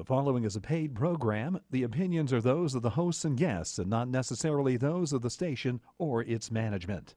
The 0.00 0.06
following 0.06 0.44
is 0.44 0.56
a 0.56 0.62
paid 0.62 0.94
program. 0.94 1.60
The 1.70 1.82
opinions 1.82 2.32
are 2.32 2.40
those 2.40 2.74
of 2.74 2.80
the 2.80 2.88
hosts 2.88 3.26
and 3.26 3.36
guests 3.36 3.78
and 3.78 3.90
not 3.90 4.08
necessarily 4.08 4.78
those 4.78 5.12
of 5.12 5.20
the 5.20 5.28
station 5.28 5.82
or 5.98 6.22
its 6.22 6.50
management. 6.50 7.16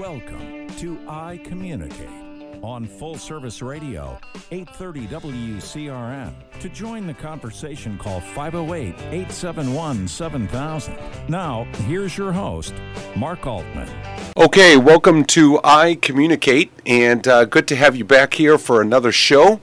Welcome 0.00 0.68
to 0.78 0.98
I 1.06 1.38
Communicate 1.44 2.25
on 2.62 2.86
Full 2.86 3.16
Service 3.16 3.62
Radio, 3.62 4.18
830 4.50 5.06
WCRN. 5.08 6.32
To 6.60 6.68
join 6.68 7.06
the 7.06 7.14
conversation, 7.14 7.98
call 7.98 8.20
508 8.20 8.94
871 8.98 10.08
7000. 10.08 10.98
Now, 11.28 11.64
here's 11.86 12.16
your 12.16 12.32
host, 12.32 12.74
Mark 13.16 13.46
Altman. 13.46 13.88
Okay, 14.36 14.76
welcome 14.76 15.24
to 15.26 15.60
I 15.64 15.96
Communicate, 15.96 16.70
and 16.84 17.26
uh, 17.26 17.44
good 17.44 17.68
to 17.68 17.76
have 17.76 17.96
you 17.96 18.04
back 18.04 18.34
here 18.34 18.58
for 18.58 18.80
another 18.80 19.12
show. 19.12 19.60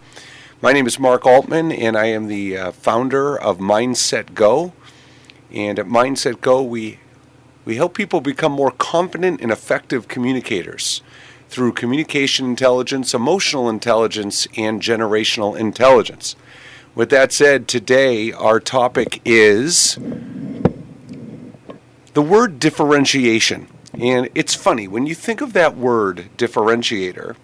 My 0.62 0.72
name 0.72 0.88
is 0.88 1.00
Mark 1.00 1.26
Altman, 1.26 1.72
and 1.72 1.98
I 1.98 2.06
am 2.06 2.28
the 2.28 2.58
uh, 2.58 2.72
founder 2.72 3.38
of 3.38 3.58
Mindset 3.58 4.34
Go. 4.34 4.74
And 5.52 5.78
at 5.78 5.86
Mindset 5.86 6.42
Go, 6.42 6.64
we 6.64 7.00
we 7.66 7.76
help 7.76 7.94
people 7.94 8.22
become 8.22 8.52
more 8.52 8.72
confident 8.72 9.42
and 9.42 9.52
effective 9.52 10.08
communicators 10.08 11.02
through 11.54 11.74
communication 11.74 12.46
intelligence, 12.48 13.14
emotional 13.14 13.70
intelligence, 13.70 14.48
and 14.58 14.82
generational 14.82 15.58
intelligence. 15.58 16.36
With 16.96 17.10
that 17.12 17.32
said, 17.32 17.68
today 17.68 18.32
our 18.32 18.60
topic 18.60 19.22
is 19.24 19.98
the 22.14 22.22
word 22.22 22.60
differentiation. 22.60 23.68
And 23.94 24.30
it's 24.34 24.56
funny, 24.56 24.88
when 24.88 25.06
you 25.06 25.14
think 25.14 25.42
of 25.42 25.54
that 25.54 25.78
word 25.78 26.30
differentiator, 26.38 27.36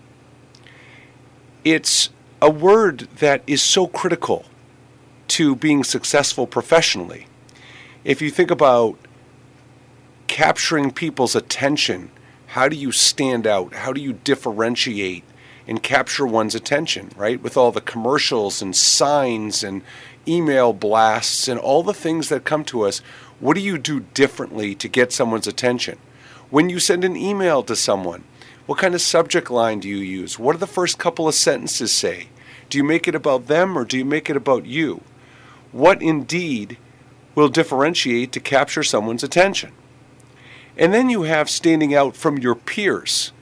it's 1.64 2.10
a 2.42 2.50
word 2.50 3.02
that 3.18 3.44
is 3.46 3.62
so 3.62 3.86
critical 3.86 4.46
to 5.30 5.56
being 5.56 5.84
successful 5.84 6.48
professionally. 6.48 7.28
If 8.04 8.22
you 8.22 8.32
think 8.32 8.50
about 8.50 8.98
capturing 10.30 10.92
people's 10.92 11.36
attention. 11.36 12.10
How 12.54 12.68
do 12.68 12.76
you 12.76 12.92
stand 12.92 13.46
out? 13.46 13.76
How 13.76 13.94
do 13.94 14.02
you 14.02 14.14
differentiate 14.14 15.24
and 15.68 15.84
capture 15.84 16.26
one's 16.26 16.56
attention, 16.56 17.12
right? 17.16 17.40
With 17.40 17.56
all 17.56 17.72
the 17.72 17.80
commercials 17.80 18.60
and 18.60 18.76
signs 18.76 19.64
and 19.64 19.84
email 20.28 20.74
blasts 20.74 21.48
and 21.48 21.60
all 21.60 21.84
the 21.84 21.94
things 21.94 22.30
that 22.30 22.46
come 22.46 22.64
to 22.66 22.88
us, 22.88 23.04
what 23.40 23.54
do 23.54 23.62
you 23.62 23.78
do 23.78 24.00
differently 24.00 24.74
to 24.74 24.88
get 24.88 25.14
someone's 25.14 25.46
attention? 25.46 26.00
When 26.50 26.70
you 26.70 26.80
send 26.80 27.06
an 27.06 27.16
email 27.16 27.62
to 27.62 27.76
someone, 27.76 28.24
what 28.66 28.80
kind 28.80 28.96
of 28.96 29.02
subject 29.02 29.52
line 29.52 29.80
do 29.80 29.88
you 29.88 29.98
use? 29.98 30.40
What 30.40 30.54
do 30.54 30.58
the 30.58 30.66
first 30.66 30.98
couple 30.98 31.28
of 31.28 31.36
sentences 31.36 31.92
say? 31.92 32.30
Do 32.72 32.80
you 32.80 32.84
make 32.84 33.08
it 33.08 33.14
about 33.14 33.46
them 33.46 33.78
or 33.78 33.86
do 33.86 33.96
you 33.96 34.06
make 34.06 34.28
it 34.28 34.36
about 34.36 34.66
you? 34.66 35.02
What 35.72 36.02
indeed 36.02 36.80
will 37.36 37.50
differentiate 37.50 38.32
to 38.32 38.40
capture 38.40 38.82
someone's 38.82 39.24
attention? 39.24 39.72
And 40.80 40.94
then 40.94 41.10
you 41.10 41.24
have 41.24 41.50
standing 41.50 41.94
out 41.94 42.16
from 42.16 42.38
your 42.38 42.56
peers. 42.56 43.34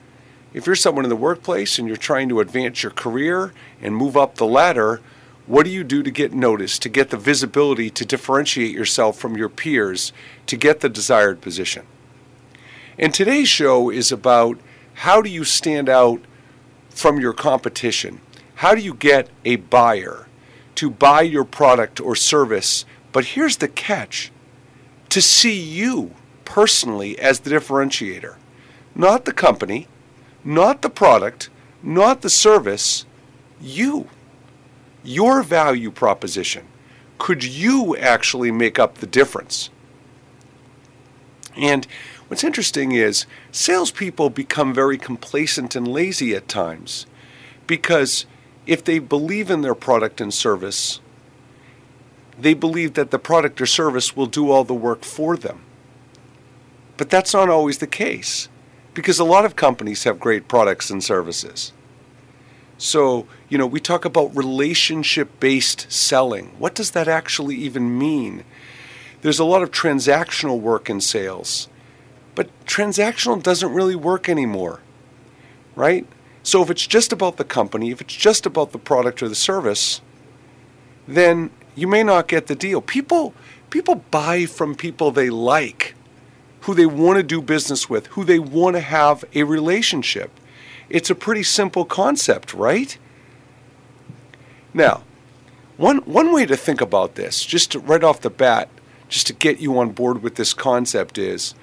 If 0.52 0.66
you're 0.66 0.74
someone 0.74 1.04
in 1.04 1.08
the 1.08 1.14
workplace 1.14 1.78
and 1.78 1.86
you're 1.86 1.96
trying 1.96 2.28
to 2.30 2.40
advance 2.40 2.82
your 2.82 2.90
career 2.90 3.54
and 3.80 3.94
move 3.94 4.16
up 4.16 4.34
the 4.34 4.44
ladder, 4.44 5.00
what 5.46 5.64
do 5.64 5.70
you 5.70 5.84
do 5.84 6.02
to 6.02 6.10
get 6.10 6.32
noticed, 6.32 6.82
to 6.82 6.88
get 6.88 7.10
the 7.10 7.16
visibility, 7.16 7.90
to 7.90 8.04
differentiate 8.04 8.74
yourself 8.74 9.16
from 9.16 9.36
your 9.36 9.48
peers, 9.48 10.12
to 10.46 10.56
get 10.56 10.80
the 10.80 10.88
desired 10.88 11.40
position? 11.40 11.86
And 12.98 13.14
today's 13.14 13.48
show 13.48 13.88
is 13.88 14.10
about 14.10 14.58
how 14.94 15.22
do 15.22 15.30
you 15.30 15.44
stand 15.44 15.88
out 15.88 16.20
from 16.90 17.20
your 17.20 17.32
competition? 17.32 18.20
How 18.56 18.74
do 18.74 18.80
you 18.80 18.94
get 18.94 19.28
a 19.44 19.56
buyer 19.56 20.26
to 20.74 20.90
buy 20.90 21.22
your 21.22 21.44
product 21.44 22.00
or 22.00 22.16
service? 22.16 22.84
But 23.12 23.26
here's 23.26 23.58
the 23.58 23.68
catch 23.68 24.32
to 25.10 25.22
see 25.22 25.58
you 25.58 26.16
personally 26.48 27.18
as 27.18 27.40
the 27.40 27.50
differentiator. 27.50 28.36
Not 28.94 29.26
the 29.26 29.34
company, 29.34 29.86
not 30.42 30.80
the 30.80 30.88
product, 30.88 31.50
not 31.82 32.22
the 32.22 32.30
service, 32.30 33.04
you. 33.60 34.08
Your 35.04 35.42
value 35.42 35.90
proposition. 35.90 36.66
Could 37.18 37.44
you 37.44 37.96
actually 37.98 38.50
make 38.50 38.78
up 38.78 38.94
the 38.94 39.06
difference? 39.06 39.68
And 41.54 41.86
what's 42.28 42.44
interesting 42.44 42.92
is 42.92 43.26
salespeople 43.52 44.30
become 44.30 44.72
very 44.72 44.96
complacent 44.96 45.76
and 45.76 45.86
lazy 45.86 46.34
at 46.34 46.48
times 46.48 47.04
because 47.66 48.24
if 48.66 48.82
they 48.82 48.98
believe 48.98 49.50
in 49.50 49.60
their 49.60 49.74
product 49.74 50.18
and 50.18 50.32
service, 50.32 51.00
they 52.40 52.54
believe 52.54 52.94
that 52.94 53.10
the 53.10 53.18
product 53.18 53.60
or 53.60 53.66
service 53.66 54.16
will 54.16 54.26
do 54.26 54.50
all 54.50 54.64
the 54.64 54.72
work 54.72 55.04
for 55.04 55.36
them. 55.36 55.60
But 56.98 57.08
that's 57.08 57.32
not 57.32 57.48
always 57.48 57.78
the 57.78 57.86
case 57.86 58.48
because 58.92 59.18
a 59.20 59.24
lot 59.24 59.44
of 59.46 59.56
companies 59.56 60.02
have 60.02 60.20
great 60.20 60.48
products 60.48 60.90
and 60.90 61.02
services. 61.02 61.72
So, 62.76 63.26
you 63.48 63.56
know, 63.56 63.66
we 63.66 63.80
talk 63.80 64.04
about 64.04 64.36
relationship 64.36 65.40
based 65.40 65.90
selling. 65.90 66.46
What 66.58 66.74
does 66.74 66.90
that 66.90 67.08
actually 67.08 67.54
even 67.56 67.96
mean? 67.96 68.44
There's 69.22 69.38
a 69.38 69.44
lot 69.44 69.62
of 69.62 69.70
transactional 69.70 70.60
work 70.60 70.90
in 70.90 71.00
sales, 71.00 71.68
but 72.34 72.50
transactional 72.66 73.42
doesn't 73.42 73.72
really 73.72 73.96
work 73.96 74.28
anymore, 74.28 74.80
right? 75.76 76.06
So, 76.42 76.62
if 76.62 76.70
it's 76.70 76.86
just 76.86 77.12
about 77.12 77.36
the 77.36 77.44
company, 77.44 77.90
if 77.90 78.00
it's 78.00 78.14
just 78.14 78.46
about 78.46 78.72
the 78.72 78.78
product 78.78 79.22
or 79.22 79.28
the 79.28 79.34
service, 79.34 80.00
then 81.06 81.50
you 81.74 81.86
may 81.86 82.02
not 82.02 82.26
get 82.26 82.48
the 82.48 82.54
deal. 82.56 82.80
People, 82.80 83.34
people 83.70 83.96
buy 84.10 84.46
from 84.46 84.74
people 84.74 85.10
they 85.10 85.30
like 85.30 85.94
who 86.62 86.74
they 86.74 86.86
want 86.86 87.16
to 87.16 87.22
do 87.22 87.40
business 87.40 87.88
with, 87.88 88.08
who 88.08 88.24
they 88.24 88.38
want 88.38 88.76
to 88.76 88.80
have 88.80 89.24
a 89.34 89.44
relationship. 89.44 90.30
It's 90.88 91.10
a 91.10 91.14
pretty 91.14 91.42
simple 91.42 91.84
concept, 91.84 92.54
right? 92.54 92.96
Now, 94.74 95.02
one, 95.76 95.98
one 95.98 96.32
way 96.32 96.46
to 96.46 96.56
think 96.56 96.80
about 96.80 97.14
this, 97.14 97.44
just 97.44 97.72
to, 97.72 97.78
right 97.78 98.02
off 98.02 98.20
the 98.20 98.30
bat, 98.30 98.68
just 99.08 99.26
to 99.28 99.32
get 99.32 99.60
you 99.60 99.78
on 99.78 99.90
board 99.90 100.22
with 100.22 100.34
this 100.34 100.52
concept, 100.52 101.18
is 101.18 101.54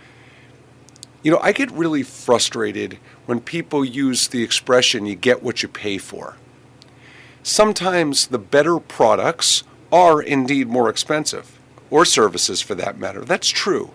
you 1.26 1.32
know, 1.32 1.40
I 1.42 1.54
get 1.54 1.72
really 1.72 2.04
frustrated 2.04 3.00
when 3.26 3.40
people 3.40 3.84
use 3.84 4.28
the 4.28 4.44
expression, 4.44 5.08
you 5.08 5.16
get 5.16 5.42
what 5.42 5.64
you 5.64 5.68
pay 5.68 5.98
for. 5.98 6.38
Sometimes 7.42 8.28
the 8.28 8.38
better 8.38 8.78
products 8.80 9.64
are 9.92 10.22
indeed 10.22 10.68
more 10.68 10.88
expensive, 10.88 11.60
or 11.90 12.06
services 12.06 12.62
for 12.62 12.76
that 12.76 13.00
matter. 13.00 13.26
That's 13.26 13.50
true. 13.50 13.90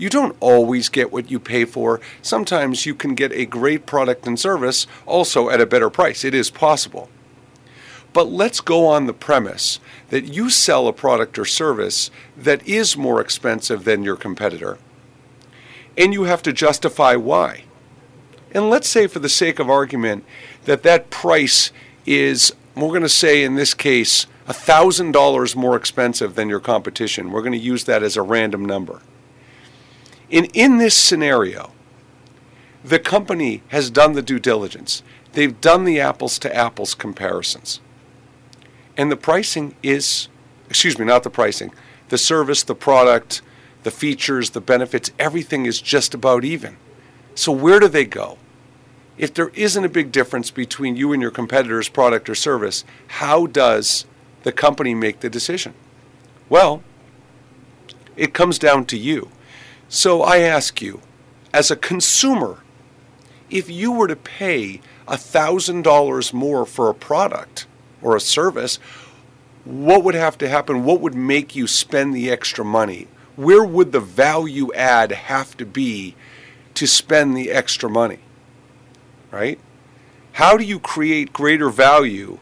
You 0.00 0.08
don't 0.08 0.34
always 0.40 0.88
get 0.88 1.12
what 1.12 1.30
you 1.30 1.38
pay 1.38 1.66
for. 1.66 2.00
Sometimes 2.22 2.86
you 2.86 2.94
can 2.94 3.14
get 3.14 3.32
a 3.32 3.44
great 3.44 3.84
product 3.84 4.26
and 4.26 4.40
service 4.40 4.86
also 5.04 5.50
at 5.50 5.60
a 5.60 5.66
better 5.66 5.90
price. 5.90 6.24
It 6.24 6.34
is 6.34 6.48
possible. 6.48 7.10
But 8.14 8.28
let's 8.28 8.62
go 8.62 8.86
on 8.86 9.04
the 9.04 9.12
premise 9.12 9.78
that 10.08 10.24
you 10.24 10.48
sell 10.48 10.88
a 10.88 10.94
product 10.94 11.38
or 11.38 11.44
service 11.44 12.10
that 12.34 12.66
is 12.66 12.96
more 12.96 13.20
expensive 13.20 13.84
than 13.84 14.02
your 14.02 14.16
competitor, 14.16 14.78
and 15.98 16.14
you 16.14 16.24
have 16.24 16.42
to 16.44 16.52
justify 16.52 17.14
why. 17.14 17.64
And 18.52 18.70
let's 18.70 18.88
say, 18.88 19.06
for 19.06 19.18
the 19.18 19.28
sake 19.28 19.58
of 19.58 19.68
argument, 19.68 20.24
that 20.64 20.82
that 20.82 21.10
price 21.10 21.72
is, 22.06 22.54
we're 22.74 22.88
going 22.88 23.02
to 23.02 23.08
say 23.10 23.44
in 23.44 23.54
this 23.54 23.74
case, 23.74 24.26
$1,000 24.48 25.54
more 25.56 25.76
expensive 25.76 26.36
than 26.36 26.48
your 26.48 26.58
competition. 26.58 27.30
We're 27.30 27.42
going 27.42 27.52
to 27.52 27.58
use 27.58 27.84
that 27.84 28.02
as 28.02 28.16
a 28.16 28.22
random 28.22 28.64
number. 28.64 29.02
In, 30.30 30.46
in 30.46 30.78
this 30.78 30.94
scenario, 30.94 31.72
the 32.84 32.98
company 32.98 33.62
has 33.68 33.90
done 33.90 34.12
the 34.12 34.22
due 34.22 34.38
diligence. 34.38 35.02
They've 35.32 35.60
done 35.60 35.84
the 35.84 36.00
apples 36.00 36.38
to 36.40 36.56
apples 36.56 36.94
comparisons. 36.94 37.80
And 38.96 39.10
the 39.10 39.16
pricing 39.16 39.74
is, 39.82 40.28
excuse 40.68 40.98
me, 40.98 41.04
not 41.04 41.22
the 41.22 41.30
pricing, 41.30 41.72
the 42.08 42.18
service, 42.18 42.62
the 42.62 42.74
product, 42.74 43.42
the 43.82 43.90
features, 43.90 44.50
the 44.50 44.60
benefits, 44.60 45.10
everything 45.18 45.66
is 45.66 45.80
just 45.80 46.14
about 46.14 46.44
even. 46.44 46.76
So 47.34 47.52
where 47.52 47.80
do 47.80 47.88
they 47.88 48.04
go? 48.04 48.38
If 49.16 49.34
there 49.34 49.50
isn't 49.50 49.84
a 49.84 49.88
big 49.88 50.12
difference 50.12 50.50
between 50.50 50.96
you 50.96 51.12
and 51.12 51.20
your 51.20 51.30
competitor's 51.30 51.88
product 51.88 52.28
or 52.28 52.34
service, 52.34 52.84
how 53.08 53.46
does 53.46 54.06
the 54.42 54.52
company 54.52 54.94
make 54.94 55.20
the 55.20 55.30
decision? 55.30 55.74
Well, 56.48 56.82
it 58.16 58.34
comes 58.34 58.58
down 58.58 58.86
to 58.86 58.96
you. 58.96 59.30
So 59.92 60.22
I 60.22 60.38
ask 60.38 60.80
you, 60.80 61.00
as 61.52 61.68
a 61.68 61.76
consumer, 61.76 62.58
if 63.50 63.68
you 63.68 63.90
were 63.90 64.06
to 64.06 64.14
pay 64.14 64.80
$1,000 65.08 66.32
more 66.32 66.64
for 66.64 66.88
a 66.88 66.94
product 66.94 67.66
or 68.00 68.14
a 68.14 68.20
service, 68.20 68.78
what 69.64 70.04
would 70.04 70.14
have 70.14 70.38
to 70.38 70.48
happen? 70.48 70.84
What 70.84 71.00
would 71.00 71.16
make 71.16 71.56
you 71.56 71.66
spend 71.66 72.14
the 72.14 72.30
extra 72.30 72.64
money? 72.64 73.08
Where 73.34 73.64
would 73.64 73.90
the 73.90 73.98
value 73.98 74.72
add 74.74 75.10
have 75.10 75.56
to 75.56 75.66
be 75.66 76.14
to 76.74 76.86
spend 76.86 77.36
the 77.36 77.50
extra 77.50 77.90
money? 77.90 78.20
Right? 79.32 79.58
How 80.34 80.56
do 80.56 80.62
you 80.62 80.78
create 80.78 81.32
greater 81.32 81.68
value 81.68 82.38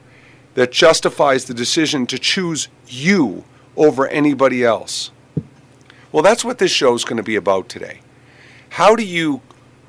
that 0.52 0.70
justifies 0.70 1.46
the 1.46 1.54
decision 1.54 2.06
to 2.08 2.18
choose 2.18 2.68
you 2.86 3.44
over 3.74 4.06
anybody 4.06 4.62
else? 4.62 5.12
Well, 6.10 6.22
that's 6.22 6.44
what 6.44 6.58
this 6.58 6.70
show 6.70 6.94
is 6.94 7.04
going 7.04 7.18
to 7.18 7.22
be 7.22 7.36
about 7.36 7.68
today. 7.68 8.00
How 8.70 8.96
do 8.96 9.04
you 9.04 9.42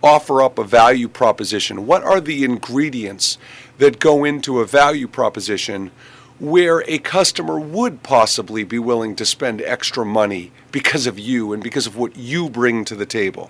offer 0.03 0.41
up 0.41 0.57
a 0.57 0.63
value 0.63 1.07
proposition? 1.07 1.85
What 1.85 2.03
are 2.03 2.19
the 2.19 2.43
ingredients 2.43 3.37
that 3.77 3.99
go 3.99 4.25
into 4.25 4.59
a 4.59 4.65
value 4.65 5.07
proposition 5.07 5.91
where 6.39 6.83
a 6.87 6.99
customer 6.99 7.59
would 7.59 8.03
possibly 8.03 8.63
be 8.63 8.79
willing 8.79 9.15
to 9.15 9.25
spend 9.25 9.61
extra 9.61 10.05
money 10.05 10.51
because 10.71 11.07
of 11.07 11.19
you 11.19 11.53
and 11.53 11.61
because 11.63 11.87
of 11.87 11.97
what 11.97 12.15
you 12.15 12.49
bring 12.49 12.85
to 12.85 12.95
the 12.95 13.05
table? 13.05 13.49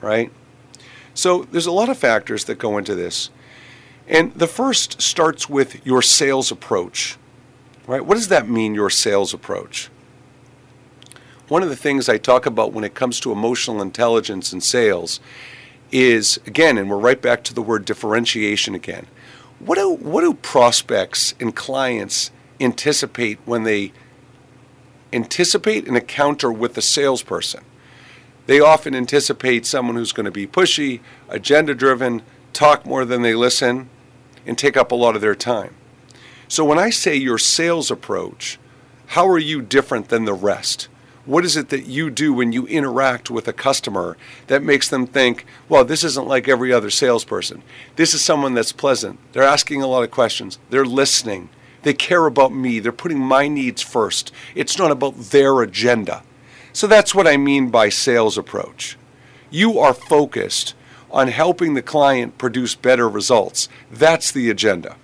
Right? 0.00 0.32
So 1.14 1.44
there's 1.44 1.66
a 1.66 1.72
lot 1.72 1.88
of 1.88 1.98
factors 1.98 2.44
that 2.44 2.58
go 2.58 2.78
into 2.78 2.94
this. 2.94 3.30
And 4.08 4.34
the 4.34 4.48
first 4.48 5.00
starts 5.00 5.48
with 5.48 5.84
your 5.86 6.02
sales 6.02 6.50
approach. 6.50 7.16
Right? 7.86 8.04
What 8.04 8.14
does 8.14 8.28
that 8.28 8.48
mean, 8.48 8.74
your 8.74 8.90
sales 8.90 9.34
approach? 9.34 9.90
One 11.50 11.64
of 11.64 11.68
the 11.68 11.74
things 11.74 12.08
I 12.08 12.16
talk 12.16 12.46
about 12.46 12.72
when 12.72 12.84
it 12.84 12.94
comes 12.94 13.18
to 13.18 13.32
emotional 13.32 13.82
intelligence 13.82 14.52
and 14.52 14.62
sales 14.62 15.18
is, 15.90 16.38
again, 16.46 16.78
and 16.78 16.88
we're 16.88 16.96
right 16.96 17.20
back 17.20 17.42
to 17.42 17.52
the 17.52 17.60
word 17.60 17.84
differentiation 17.84 18.76
again. 18.76 19.08
What 19.58 19.74
do, 19.74 19.90
what 19.90 20.20
do 20.20 20.34
prospects 20.34 21.34
and 21.40 21.56
clients 21.56 22.30
anticipate 22.60 23.40
when 23.46 23.64
they 23.64 23.92
anticipate 25.12 25.88
an 25.88 25.96
encounter 25.96 26.52
with 26.52 26.78
a 26.78 26.82
salesperson? 26.82 27.64
They 28.46 28.60
often 28.60 28.94
anticipate 28.94 29.66
someone 29.66 29.96
who's 29.96 30.12
going 30.12 30.26
to 30.26 30.30
be 30.30 30.46
pushy, 30.46 31.00
agenda 31.28 31.74
driven, 31.74 32.22
talk 32.52 32.86
more 32.86 33.04
than 33.04 33.22
they 33.22 33.34
listen, 33.34 33.90
and 34.46 34.56
take 34.56 34.76
up 34.76 34.92
a 34.92 34.94
lot 34.94 35.16
of 35.16 35.20
their 35.20 35.34
time. 35.34 35.74
So 36.46 36.64
when 36.64 36.78
I 36.78 36.90
say 36.90 37.16
your 37.16 37.38
sales 37.38 37.90
approach, 37.90 38.60
how 39.06 39.26
are 39.26 39.36
you 39.36 39.60
different 39.60 40.10
than 40.10 40.26
the 40.26 40.32
rest? 40.32 40.86
What 41.26 41.44
is 41.44 41.56
it 41.56 41.68
that 41.68 41.86
you 41.86 42.10
do 42.10 42.32
when 42.32 42.52
you 42.52 42.66
interact 42.66 43.30
with 43.30 43.46
a 43.46 43.52
customer 43.52 44.16
that 44.46 44.62
makes 44.62 44.88
them 44.88 45.06
think, 45.06 45.44
well, 45.68 45.84
this 45.84 46.02
isn't 46.02 46.26
like 46.26 46.48
every 46.48 46.72
other 46.72 46.90
salesperson? 46.90 47.62
This 47.96 48.14
is 48.14 48.22
someone 48.22 48.54
that's 48.54 48.72
pleasant. 48.72 49.18
They're 49.32 49.42
asking 49.42 49.82
a 49.82 49.86
lot 49.86 50.02
of 50.02 50.10
questions, 50.10 50.58
they're 50.70 50.84
listening, 50.84 51.50
they 51.82 51.92
care 51.92 52.26
about 52.26 52.52
me, 52.52 52.78
they're 52.78 52.92
putting 52.92 53.18
my 53.18 53.48
needs 53.48 53.82
first. 53.82 54.32
It's 54.54 54.78
not 54.78 54.90
about 54.90 55.16
their 55.16 55.60
agenda. 55.60 56.22
So 56.72 56.86
that's 56.86 57.14
what 57.14 57.26
I 57.26 57.36
mean 57.36 57.70
by 57.70 57.88
sales 57.88 58.38
approach. 58.38 58.96
You 59.50 59.78
are 59.78 59.94
focused 59.94 60.74
on 61.10 61.28
helping 61.28 61.74
the 61.74 61.82
client 61.82 62.38
produce 62.38 62.74
better 62.74 63.08
results. 63.08 63.68
That's 63.90 64.30
the 64.30 64.48
agenda, 64.48 64.96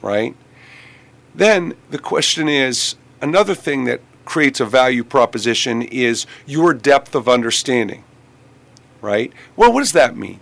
right? 0.00 0.36
Then 1.34 1.74
the 1.90 1.98
question 1.98 2.48
is 2.48 2.94
another 3.20 3.54
thing 3.54 3.84
that 3.84 4.00
creates 4.30 4.60
a 4.60 4.64
value 4.64 5.02
proposition 5.02 5.82
is 5.82 6.24
your 6.46 6.72
depth 6.72 7.16
of 7.16 7.28
understanding, 7.28 8.04
right? 9.00 9.32
Well, 9.56 9.72
what 9.72 9.80
does 9.80 9.90
that 9.90 10.16
mean? 10.16 10.38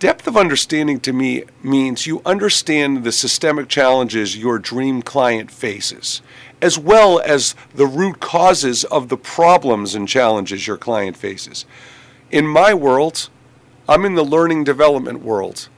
Depth 0.00 0.26
of 0.26 0.36
understanding 0.36 0.98
to 0.98 1.12
me 1.12 1.44
means 1.62 2.04
you 2.04 2.20
understand 2.26 3.04
the 3.04 3.12
systemic 3.12 3.68
challenges 3.68 4.36
your 4.36 4.58
dream 4.58 5.02
client 5.02 5.52
faces, 5.52 6.20
as 6.60 6.76
well 6.76 7.20
as 7.20 7.54
the 7.76 7.86
root 7.86 8.18
causes 8.18 8.82
of 8.82 9.08
the 9.08 9.16
problems 9.16 9.94
and 9.94 10.08
challenges 10.08 10.66
your 10.66 10.76
client 10.76 11.16
faces. 11.16 11.64
In 12.32 12.44
my 12.44 12.74
world, 12.74 13.28
I'm 13.88 14.04
in 14.04 14.16
the 14.16 14.24
learning 14.24 14.64
development 14.64 15.22
world. 15.22 15.68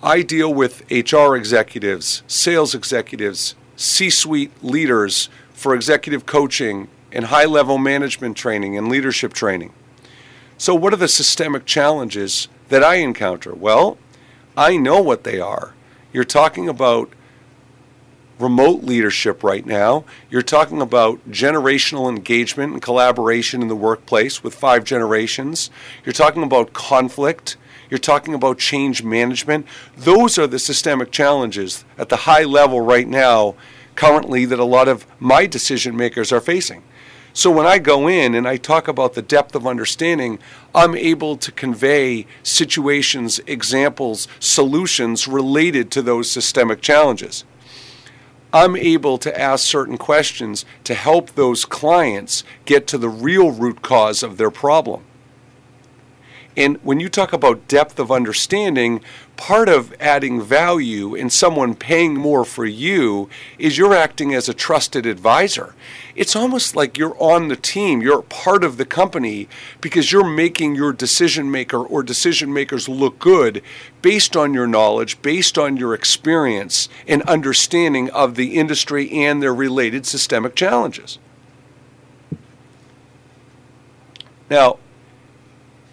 I 0.00 0.22
deal 0.22 0.54
with 0.54 0.88
HR 0.92 1.34
executives, 1.34 2.22
sales 2.28 2.72
executives, 2.72 3.56
C 3.74 4.10
suite 4.10 4.52
leaders, 4.62 5.28
for 5.62 5.76
executive 5.76 6.26
coaching 6.26 6.88
and 7.12 7.26
high 7.26 7.44
level 7.44 7.78
management 7.78 8.36
training 8.36 8.76
and 8.76 8.88
leadership 8.88 9.32
training. 9.32 9.72
So, 10.58 10.74
what 10.74 10.92
are 10.92 10.96
the 10.96 11.08
systemic 11.08 11.66
challenges 11.66 12.48
that 12.68 12.82
I 12.82 12.96
encounter? 12.96 13.54
Well, 13.54 13.96
I 14.56 14.76
know 14.76 15.00
what 15.00 15.22
they 15.22 15.38
are. 15.38 15.74
You're 16.12 16.24
talking 16.24 16.68
about 16.68 17.12
remote 18.40 18.82
leadership 18.82 19.44
right 19.44 19.64
now. 19.64 20.04
You're 20.30 20.42
talking 20.42 20.82
about 20.82 21.30
generational 21.30 22.08
engagement 22.08 22.72
and 22.72 22.82
collaboration 22.82 23.62
in 23.62 23.68
the 23.68 23.76
workplace 23.76 24.42
with 24.42 24.54
five 24.54 24.82
generations. 24.82 25.70
You're 26.04 26.12
talking 26.12 26.42
about 26.42 26.72
conflict. 26.72 27.56
You're 27.88 27.98
talking 27.98 28.34
about 28.34 28.58
change 28.58 29.04
management. 29.04 29.66
Those 29.96 30.38
are 30.38 30.48
the 30.48 30.58
systemic 30.58 31.12
challenges 31.12 31.84
at 31.96 32.08
the 32.08 32.16
high 32.16 32.44
level 32.44 32.80
right 32.80 33.06
now 33.06 33.54
currently 34.02 34.44
that 34.44 34.58
a 34.58 34.64
lot 34.64 34.88
of 34.88 35.06
my 35.20 35.46
decision 35.46 35.96
makers 35.96 36.32
are 36.32 36.40
facing. 36.40 36.82
So 37.32 37.52
when 37.52 37.66
I 37.66 37.78
go 37.78 38.08
in 38.08 38.34
and 38.34 38.48
I 38.48 38.56
talk 38.56 38.88
about 38.88 39.14
the 39.14 39.22
depth 39.22 39.54
of 39.54 39.64
understanding, 39.64 40.40
I'm 40.74 40.96
able 40.96 41.36
to 41.36 41.52
convey 41.52 42.26
situations, 42.42 43.38
examples, 43.46 44.26
solutions 44.40 45.28
related 45.28 45.92
to 45.92 46.02
those 46.02 46.28
systemic 46.28 46.80
challenges. 46.80 47.44
I'm 48.52 48.74
able 48.74 49.18
to 49.18 49.40
ask 49.40 49.64
certain 49.64 49.98
questions 49.98 50.64
to 50.82 50.94
help 50.94 51.30
those 51.30 51.64
clients 51.64 52.42
get 52.64 52.88
to 52.88 52.98
the 52.98 53.08
real 53.08 53.52
root 53.52 53.82
cause 53.82 54.24
of 54.24 54.36
their 54.36 54.50
problem. 54.50 55.04
And 56.56 56.76
when 56.82 56.98
you 56.98 57.08
talk 57.08 57.32
about 57.32 57.68
depth 57.68 58.00
of 58.00 58.10
understanding, 58.10 59.00
part 59.42 59.68
of 59.68 59.92
adding 59.98 60.40
value 60.40 61.16
in 61.16 61.28
someone 61.28 61.74
paying 61.74 62.14
more 62.14 62.44
for 62.44 62.64
you 62.64 63.28
is 63.58 63.76
you're 63.76 63.92
acting 63.92 64.32
as 64.32 64.48
a 64.48 64.54
trusted 64.54 65.04
advisor. 65.04 65.74
It's 66.14 66.36
almost 66.36 66.76
like 66.76 66.96
you're 66.96 67.20
on 67.20 67.48
the 67.48 67.56
team, 67.56 68.00
you're 68.00 68.22
part 68.22 68.62
of 68.62 68.76
the 68.76 68.84
company 68.84 69.48
because 69.80 70.12
you're 70.12 70.24
making 70.24 70.76
your 70.76 70.92
decision 70.92 71.50
maker 71.50 71.78
or 71.78 72.04
decision 72.04 72.52
makers 72.52 72.88
look 72.88 73.18
good 73.18 73.64
based 74.00 74.36
on 74.36 74.54
your 74.54 74.68
knowledge, 74.68 75.20
based 75.22 75.58
on 75.58 75.76
your 75.76 75.92
experience 75.92 76.88
and 77.08 77.22
understanding 77.22 78.10
of 78.10 78.36
the 78.36 78.54
industry 78.54 79.10
and 79.10 79.42
their 79.42 79.52
related 79.52 80.06
systemic 80.06 80.54
challenges. 80.54 81.18
Now, 84.48 84.78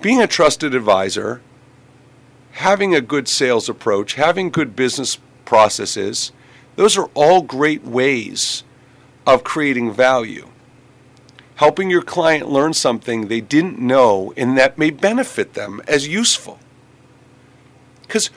being 0.02 0.22
a 0.22 0.28
trusted 0.28 0.76
advisor, 0.76 1.42
having 2.52 2.94
a 2.94 3.02
good 3.02 3.28
sales 3.28 3.70
approach, 3.70 4.16
having 4.16 4.50
good 4.50 4.76
business 4.76 5.20
processes, 5.46 6.32
those 6.76 6.98
are 6.98 7.10
all 7.14 7.42
great 7.42 7.84
ways 7.84 8.64
of 9.26 9.44
creating 9.44 9.94
value. 9.94 10.48
Helping 11.56 11.90
your 11.90 12.02
client 12.02 12.50
learn 12.50 12.74
something 12.74 13.28
they 13.28 13.42
didn't 13.42 13.80
know 13.80 14.34
and 14.38 14.58
that 14.58 14.78
may 14.78 14.90
benefit 14.90 15.54
them 15.54 15.82
as 15.88 16.08
useful. 16.08 16.58
Because 18.02 18.28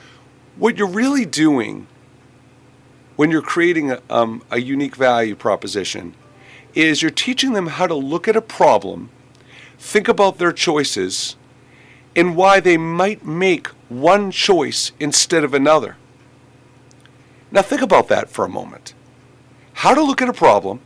what 0.57 0.77
you're 0.77 0.89
really 0.89 1.25
doing 1.25 1.87
when 3.17 3.31
you're 3.31 3.43
creating 3.43 3.91
a, 3.91 4.03
um, 4.11 4.43
a 4.51 4.61
unique 4.61 4.97
value 4.97 5.37
proposition 5.37 6.15
is 6.75 7.03
you're 7.03 7.11
teaching 7.11 7.53
them 7.53 7.69
how 7.69 7.87
to 7.87 7.95
look 7.95 8.27
at 8.27 8.37
a 8.37 8.43
problem, 8.43 9.11
think 9.79 10.09
about 10.09 10.39
their 10.39 10.53
choices, 10.53 11.37
and 12.17 12.37
why 12.37 12.61
they 12.61 12.77
might 12.77 13.25
make 13.25 13.69
one 14.01 14.31
choice 14.31 14.93
instead 14.99 15.45
of 15.45 15.55
another. 15.55 15.97
Now, 17.51 17.63
think 17.63 17.83
about 17.83 18.09
that 18.09 18.31
for 18.31 18.45
a 18.45 18.49
moment. 18.49 18.95
How 19.75 19.95
to 19.95 20.03
look 20.03 20.23
at 20.23 20.29
a 20.29 20.33
problem, 20.33 20.81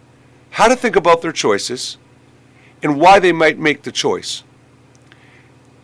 how 0.50 0.68
to 0.68 0.76
think 0.76 0.96
about 0.96 1.22
their 1.22 1.32
choices, 1.32 1.96
and 2.82 3.00
why 3.00 3.18
they 3.18 3.32
might 3.32 3.58
make 3.58 3.82
the 3.82 3.92
choice. 3.92 4.42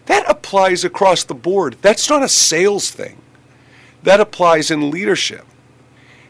That 0.06 0.28
applies 0.28 0.84
across 0.84 1.24
the 1.24 1.34
board. 1.34 1.76
That's 1.82 2.10
not 2.10 2.22
a 2.22 2.28
sales 2.28 2.90
thing, 2.90 3.18
that 4.02 4.20
applies 4.20 4.70
in 4.70 4.90
leadership. 4.90 5.46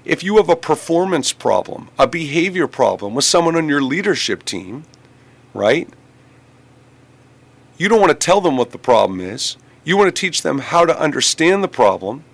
If 0.05 0.23
you 0.23 0.37
have 0.37 0.49
a 0.49 0.57
performance 0.57 1.33
problem, 1.33 1.89
a 1.99 2.07
behavior 2.07 2.67
problem 2.67 3.15
with 3.15 3.25
someone 3.25 3.57
on 3.57 3.69
your 3.69 3.83
leadership 3.83 4.45
team, 4.45 4.85
right? 5.55 5.89
You 7.79 7.89
don't 7.89 8.01
want 8.01 8.11
to 8.11 8.27
tell 8.27 8.41
them 8.41 8.57
what 8.57 8.73
the 8.73 8.79
problem 8.79 9.21
is. 9.21 9.57
You 9.85 9.97
want 9.97 10.15
to 10.15 10.21
teach 10.21 10.43
them 10.43 10.61
how 10.61 10.85
to 10.85 10.99
understand 10.99 11.63
the 11.63 11.69
problem, 11.69 12.25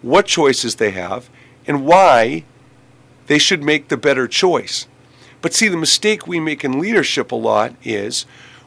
what 0.00 0.26
choices 0.26 0.76
they 0.76 0.90
have, 0.90 1.30
and 1.66 1.86
why 1.86 2.44
they 3.26 3.38
should 3.38 3.62
make 3.62 3.88
the 3.88 3.96
better 3.96 4.26
choice. 4.26 4.86
But 5.40 5.54
see, 5.54 5.68
the 5.68 5.76
mistake 5.76 6.26
we 6.26 6.40
make 6.40 6.64
in 6.64 6.80
leadership 6.80 7.32
a 7.32 7.36
lot 7.36 7.74
is 7.82 8.26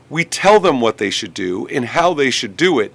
we 0.10 0.24
tell 0.24 0.60
them 0.60 0.82
what 0.82 0.98
they 0.98 1.10
should 1.10 1.34
do 1.34 1.68
and 1.68 1.86
how 1.86 2.14
they 2.14 2.30
should 2.30 2.56
do 2.56 2.80
it 2.80 2.94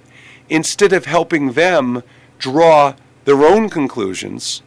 instead 0.49 0.93
of 0.93 1.05
helping 1.05 1.53
them 1.53 2.03
draw 2.39 2.95
their 3.25 3.43
own 3.45 3.69
conclusions, 3.69 4.61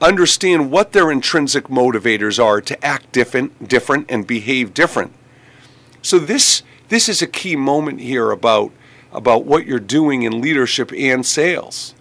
understand 0.00 0.70
what 0.70 0.92
their 0.92 1.10
intrinsic 1.10 1.68
motivators 1.68 2.42
are 2.42 2.60
to 2.60 2.84
act 2.84 3.12
different, 3.12 3.68
different 3.68 4.10
and 4.10 4.26
behave 4.26 4.74
different. 4.74 5.12
So 6.02 6.18
this 6.18 6.62
this 6.88 7.08
is 7.08 7.22
a 7.22 7.26
key 7.26 7.56
moment 7.56 8.00
here 8.00 8.30
about 8.30 8.72
about 9.12 9.44
what 9.44 9.64
you're 9.64 9.78
doing 9.78 10.24
in 10.24 10.40
leadership 10.40 10.92
and 10.92 11.24
sales, 11.24 11.94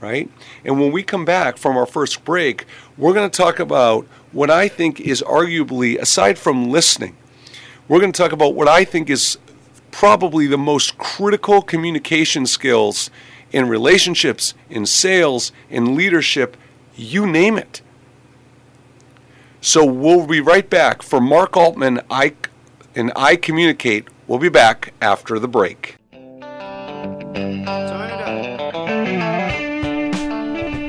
right? 0.00 0.30
And 0.64 0.78
when 0.78 0.92
we 0.92 1.02
come 1.02 1.24
back 1.24 1.56
from 1.56 1.76
our 1.76 1.84
first 1.84 2.24
break, 2.24 2.64
we're 2.96 3.12
going 3.12 3.28
to 3.28 3.36
talk 3.36 3.58
about 3.58 4.06
what 4.30 4.50
I 4.50 4.68
think 4.68 5.00
is 5.00 5.20
arguably, 5.22 5.98
aside 5.98 6.38
from 6.38 6.70
listening, 6.70 7.16
we're 7.88 7.98
going 7.98 8.12
to 8.12 8.16
talk 8.16 8.30
about 8.30 8.54
what 8.54 8.68
I 8.68 8.84
think 8.84 9.10
is 9.10 9.36
probably 9.90 10.46
the 10.46 10.58
most 10.58 10.96
critical 10.96 11.60
communication 11.60 12.46
skills 12.46 13.10
in 13.52 13.68
relationships, 13.68 14.54
in 14.70 14.86
sales, 14.86 15.52
in 15.70 15.94
leadership, 15.96 16.56
you 16.96 17.26
name 17.26 17.56
it. 17.56 17.82
So 19.60 19.84
we'll 19.84 20.26
be 20.26 20.40
right 20.40 20.68
back 20.68 21.02
for 21.02 21.20
Mark 21.20 21.56
Altman 21.56 22.00
I, 22.10 22.34
and 22.94 23.12
I 23.16 23.36
Communicate. 23.36 24.08
We'll 24.26 24.38
be 24.38 24.48
back 24.48 24.94
after 25.02 25.38
the 25.38 25.48
break. 25.48 25.96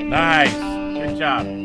Nice. 0.10 0.54
Good 0.54 1.18
job. 1.18 1.65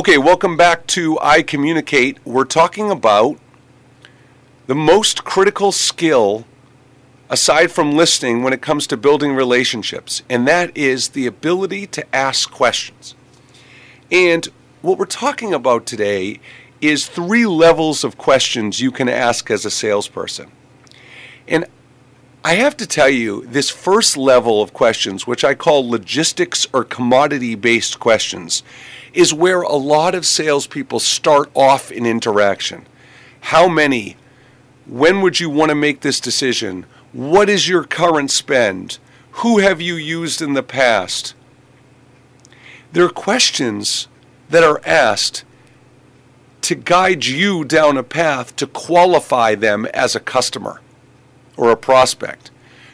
Okay, 0.00 0.16
welcome 0.16 0.56
back 0.56 0.86
to 0.86 1.18
I 1.20 1.42
Communicate. 1.42 2.16
We're 2.24 2.46
talking 2.46 2.90
about 2.90 3.36
the 4.66 4.74
most 4.74 5.24
critical 5.24 5.72
skill 5.72 6.46
aside 7.28 7.70
from 7.70 7.92
listening 7.92 8.42
when 8.42 8.54
it 8.54 8.62
comes 8.62 8.86
to 8.86 8.96
building 8.96 9.34
relationships, 9.34 10.22
and 10.30 10.48
that 10.48 10.74
is 10.74 11.10
the 11.10 11.26
ability 11.26 11.86
to 11.88 12.16
ask 12.16 12.50
questions. 12.50 13.14
And 14.10 14.48
what 14.80 14.96
we're 14.96 15.04
talking 15.04 15.52
about 15.52 15.84
today 15.84 16.40
is 16.80 17.06
three 17.06 17.44
levels 17.44 18.02
of 18.02 18.16
questions 18.16 18.80
you 18.80 18.90
can 18.90 19.06
ask 19.06 19.50
as 19.50 19.66
a 19.66 19.70
salesperson. 19.70 20.50
And 21.46 21.66
I 22.42 22.54
have 22.54 22.74
to 22.78 22.86
tell 22.86 23.10
you, 23.10 23.44
this 23.44 23.68
first 23.68 24.16
level 24.16 24.62
of 24.62 24.72
questions, 24.72 25.26
which 25.26 25.44
I 25.44 25.54
call 25.54 25.86
logistics 25.86 26.66
or 26.72 26.84
commodity 26.84 27.54
based 27.54 28.00
questions, 28.00 28.62
is 29.12 29.34
where 29.34 29.60
a 29.60 29.74
lot 29.74 30.14
of 30.14 30.24
salespeople 30.24 31.00
start 31.00 31.50
off 31.54 31.92
in 31.92 32.06
interaction. 32.06 32.86
How 33.42 33.68
many? 33.68 34.16
When 34.86 35.20
would 35.20 35.38
you 35.38 35.50
want 35.50 35.68
to 35.68 35.74
make 35.74 36.00
this 36.00 36.18
decision? 36.18 36.86
What 37.12 37.50
is 37.50 37.68
your 37.68 37.84
current 37.84 38.30
spend? 38.30 38.96
Who 39.32 39.58
have 39.58 39.82
you 39.82 39.96
used 39.96 40.40
in 40.40 40.54
the 40.54 40.62
past? 40.62 41.34
There 42.92 43.04
are 43.04 43.10
questions 43.10 44.08
that 44.48 44.64
are 44.64 44.80
asked 44.86 45.44
to 46.62 46.74
guide 46.74 47.26
you 47.26 47.66
down 47.66 47.98
a 47.98 48.02
path 48.02 48.56
to 48.56 48.66
qualify 48.66 49.54
them 49.54 49.84
as 49.92 50.16
a 50.16 50.20
customer 50.20 50.80
or 51.60 51.70
a 51.70 51.76
prospect. 51.76 52.50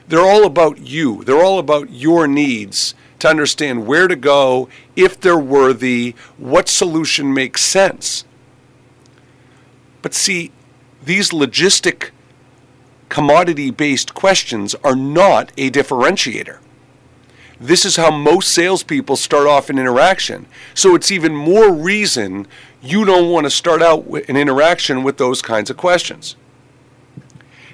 They're 0.08 0.18
all 0.20 0.44
about 0.44 0.78
you. 0.78 1.23
They're 1.23 1.42
all 1.42 1.61
about 1.61 1.90
your 1.90 2.26
needs 2.26 2.96
to 3.20 3.28
understand 3.28 3.87
where 3.87 4.08
to 4.08 4.16
go, 4.16 4.68
if 4.96 5.20
they're 5.20 5.38
worthy, 5.38 6.14
what 6.37 6.68
solution 6.68 7.32
makes 7.32 7.62
sense. 7.62 8.25
But 10.02 10.14
see, 10.14 10.50
these 11.02 11.30
logistic 11.30 12.11
commodity 13.08 13.70
based 13.70 14.14
questions 14.14 14.75
are 14.82 14.96
not 14.96 15.52
a 15.56 15.70
differentiator. 15.70 16.58
This 17.61 17.85
is 17.85 17.96
how 17.96 18.11
most 18.11 18.52
salespeople 18.52 19.16
start 19.16 19.46
off 19.46 19.70
an 19.70 19.78
interaction. 19.78 20.46
So 20.75 20.94
it's 20.96 21.12
even 21.12 21.35
more 21.35 21.73
reason 21.73 22.49
you 22.82 23.04
don't 23.04 23.30
want 23.30 23.44
to 23.44 23.50
start 23.50 23.80
out 23.80 24.04
an 24.28 24.37
interaction 24.37 25.04
with 25.04 25.18
those 25.18 25.40
kinds 25.40 25.70
of 25.70 25.76
questions. 25.76 26.37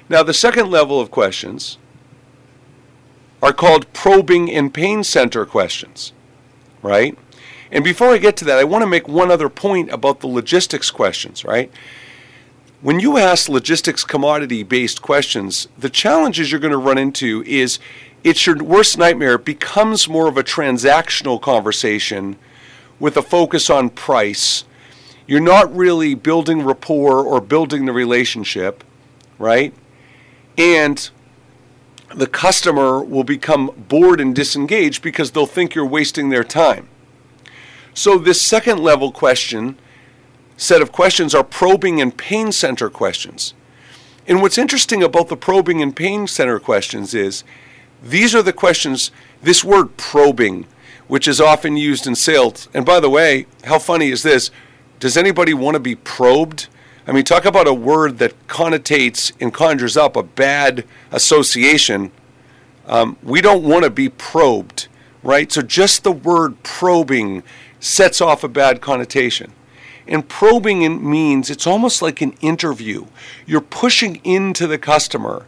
Now, 0.09 0.23
the 0.23 0.33
second 0.33 0.69
level 0.69 0.99
of 0.99 1.11
questions 1.11 1.77
are 3.41 3.53
called 3.53 3.91
probing 3.93 4.51
and 4.51 4.73
pain 4.73 5.03
center 5.03 5.45
questions, 5.45 6.13
right? 6.81 7.17
And 7.71 7.83
before 7.83 8.09
I 8.09 8.17
get 8.17 8.37
to 8.37 8.45
that, 8.45 8.59
I 8.59 8.63
want 8.63 8.83
to 8.83 8.87
make 8.87 9.07
one 9.07 9.31
other 9.31 9.49
point 9.49 9.91
about 9.91 10.19
the 10.19 10.27
logistics 10.27 10.91
questions, 10.91 11.43
right? 11.43 11.71
When 12.81 12.99
you 12.99 13.17
ask 13.17 13.49
logistics 13.49 14.03
commodity 14.03 14.63
based 14.63 15.01
questions, 15.01 15.67
the 15.77 15.89
challenges 15.89 16.51
you're 16.51 16.59
going 16.59 16.71
to 16.71 16.77
run 16.77 16.97
into 16.97 17.43
is 17.45 17.79
it's 18.23 18.45
your 18.45 18.61
worst 18.63 18.97
nightmare. 18.97 19.35
It 19.35 19.45
becomes 19.45 20.07
more 20.07 20.27
of 20.27 20.37
a 20.37 20.43
transactional 20.43 21.41
conversation 21.41 22.37
with 22.99 23.17
a 23.17 23.21
focus 23.21 23.69
on 23.69 23.89
price. 23.89 24.65
You're 25.27 25.39
not 25.39 25.73
really 25.75 26.13
building 26.13 26.63
rapport 26.63 27.23
or 27.23 27.41
building 27.41 27.85
the 27.85 27.93
relationship, 27.93 28.83
right? 29.39 29.73
And 30.57 31.09
the 32.15 32.27
customer 32.27 33.03
will 33.03 33.23
become 33.23 33.71
bored 33.87 34.21
and 34.21 34.35
disengaged 34.35 35.01
because 35.01 35.31
they'll 35.31 35.45
think 35.45 35.73
you're 35.73 35.85
wasting 35.85 36.29
their 36.29 36.43
time. 36.43 36.89
So, 37.93 38.17
this 38.17 38.41
second 38.41 38.79
level 38.79 39.11
question 39.11 39.77
set 40.57 40.81
of 40.81 40.91
questions 40.91 41.33
are 41.33 41.43
probing 41.43 42.01
and 42.01 42.15
pain 42.15 42.51
center 42.51 42.89
questions. 42.89 43.53
And 44.27 44.41
what's 44.41 44.57
interesting 44.57 45.03
about 45.03 45.27
the 45.27 45.35
probing 45.35 45.81
and 45.81 45.95
pain 45.95 46.27
center 46.27 46.59
questions 46.59 47.13
is 47.13 47.43
these 48.01 48.33
are 48.33 48.41
the 48.41 48.53
questions, 48.53 49.11
this 49.41 49.63
word 49.63 49.97
probing, 49.97 50.65
which 51.07 51.27
is 51.27 51.41
often 51.41 51.75
used 51.75 52.07
in 52.07 52.15
sales. 52.15 52.69
And 52.73 52.85
by 52.85 52.99
the 52.99 53.09
way, 53.09 53.47
how 53.65 53.79
funny 53.79 54.09
is 54.09 54.23
this? 54.23 54.51
Does 54.99 55.17
anybody 55.17 55.53
want 55.53 55.75
to 55.75 55.79
be 55.79 55.95
probed? 55.95 56.67
I 57.05 57.11
mean, 57.11 57.25
talk 57.25 57.45
about 57.45 57.67
a 57.67 57.73
word 57.73 58.19
that 58.19 58.47
connotates 58.47 59.33
and 59.39 59.53
conjures 59.53 59.97
up 59.97 60.15
a 60.15 60.23
bad 60.23 60.85
association. 61.11 62.11
Um, 62.85 63.17
we 63.21 63.41
don't 63.41 63.63
want 63.63 63.83
to 63.83 63.89
be 63.89 64.07
probed, 64.07 64.87
right? 65.21 65.51
So 65.51 65.61
just 65.61 66.03
the 66.03 66.11
word 66.11 66.63
probing 66.63 67.43
sets 67.79 68.21
off 68.21 68.43
a 68.43 68.47
bad 68.47 68.79
connotation. 68.81 69.51
And 70.07 70.27
probing 70.27 71.09
means 71.09 71.49
it's 71.49 71.67
almost 71.67 72.01
like 72.01 72.21
an 72.21 72.33
interview. 72.41 73.05
You're 73.45 73.61
pushing 73.61 74.17
into 74.23 74.67
the 74.67 74.77
customer 74.77 75.45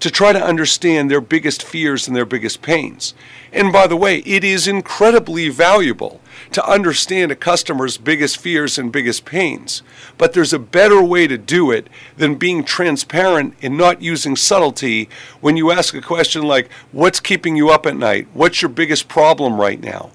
to 0.00 0.10
try 0.10 0.32
to 0.32 0.42
understand 0.42 1.10
their 1.10 1.20
biggest 1.20 1.62
fears 1.62 2.06
and 2.06 2.16
their 2.16 2.24
biggest 2.24 2.62
pains. 2.62 3.14
And 3.52 3.72
by 3.72 3.86
the 3.86 3.96
way, 3.96 4.18
it 4.18 4.44
is 4.44 4.68
incredibly 4.68 5.48
valuable 5.48 6.20
to 6.52 6.66
understand 6.68 7.30
a 7.30 7.36
customer's 7.36 7.96
biggest 7.98 8.38
fears 8.38 8.78
and 8.78 8.92
biggest 8.92 9.24
pains. 9.24 9.82
But 10.16 10.32
there's 10.32 10.52
a 10.52 10.58
better 10.58 11.02
way 11.02 11.26
to 11.26 11.38
do 11.38 11.70
it 11.70 11.88
than 12.16 12.36
being 12.36 12.64
transparent 12.64 13.54
and 13.62 13.76
not 13.76 14.02
using 14.02 14.36
subtlety 14.36 15.08
when 15.40 15.56
you 15.56 15.70
ask 15.70 15.94
a 15.94 16.00
question 16.00 16.42
like, 16.42 16.70
What's 16.92 17.20
keeping 17.20 17.56
you 17.56 17.70
up 17.70 17.86
at 17.86 17.96
night? 17.96 18.28
What's 18.32 18.62
your 18.62 18.70
biggest 18.70 19.08
problem 19.08 19.60
right 19.60 19.80
now? 19.80 20.10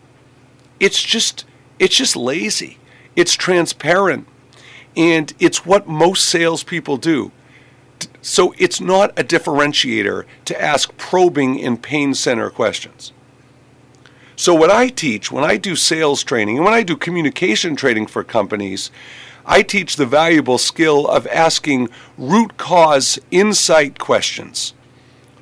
It's 0.79 1.01
just 1.01 1.45
it's 1.79 1.95
just 1.95 2.15
lazy. 2.15 2.77
It's 3.15 3.35
transparent. 3.35 4.27
And 4.95 5.33
it's 5.39 5.65
what 5.65 5.87
most 5.87 6.25
salespeople 6.25 6.97
do. 6.97 7.31
So 8.21 8.53
it's 8.57 8.79
not 8.79 9.17
a 9.19 9.23
differentiator 9.23 10.25
to 10.45 10.61
ask 10.61 10.95
probing 10.97 11.63
and 11.63 11.81
pain 11.81 12.13
center 12.13 12.49
questions. 12.49 13.11
So, 14.35 14.53
what 14.53 14.71
I 14.71 14.87
teach 14.87 15.31
when 15.31 15.43
I 15.43 15.57
do 15.57 15.75
sales 15.75 16.23
training 16.23 16.57
and 16.57 16.65
when 16.65 16.73
I 16.73 16.83
do 16.83 16.97
communication 16.97 17.75
training 17.75 18.07
for 18.07 18.23
companies, 18.23 18.89
I 19.45 19.61
teach 19.61 19.95
the 19.95 20.05
valuable 20.05 20.57
skill 20.57 21.07
of 21.07 21.27
asking 21.27 21.89
root 22.17 22.57
cause 22.57 23.19
insight 23.29 23.99
questions, 23.99 24.73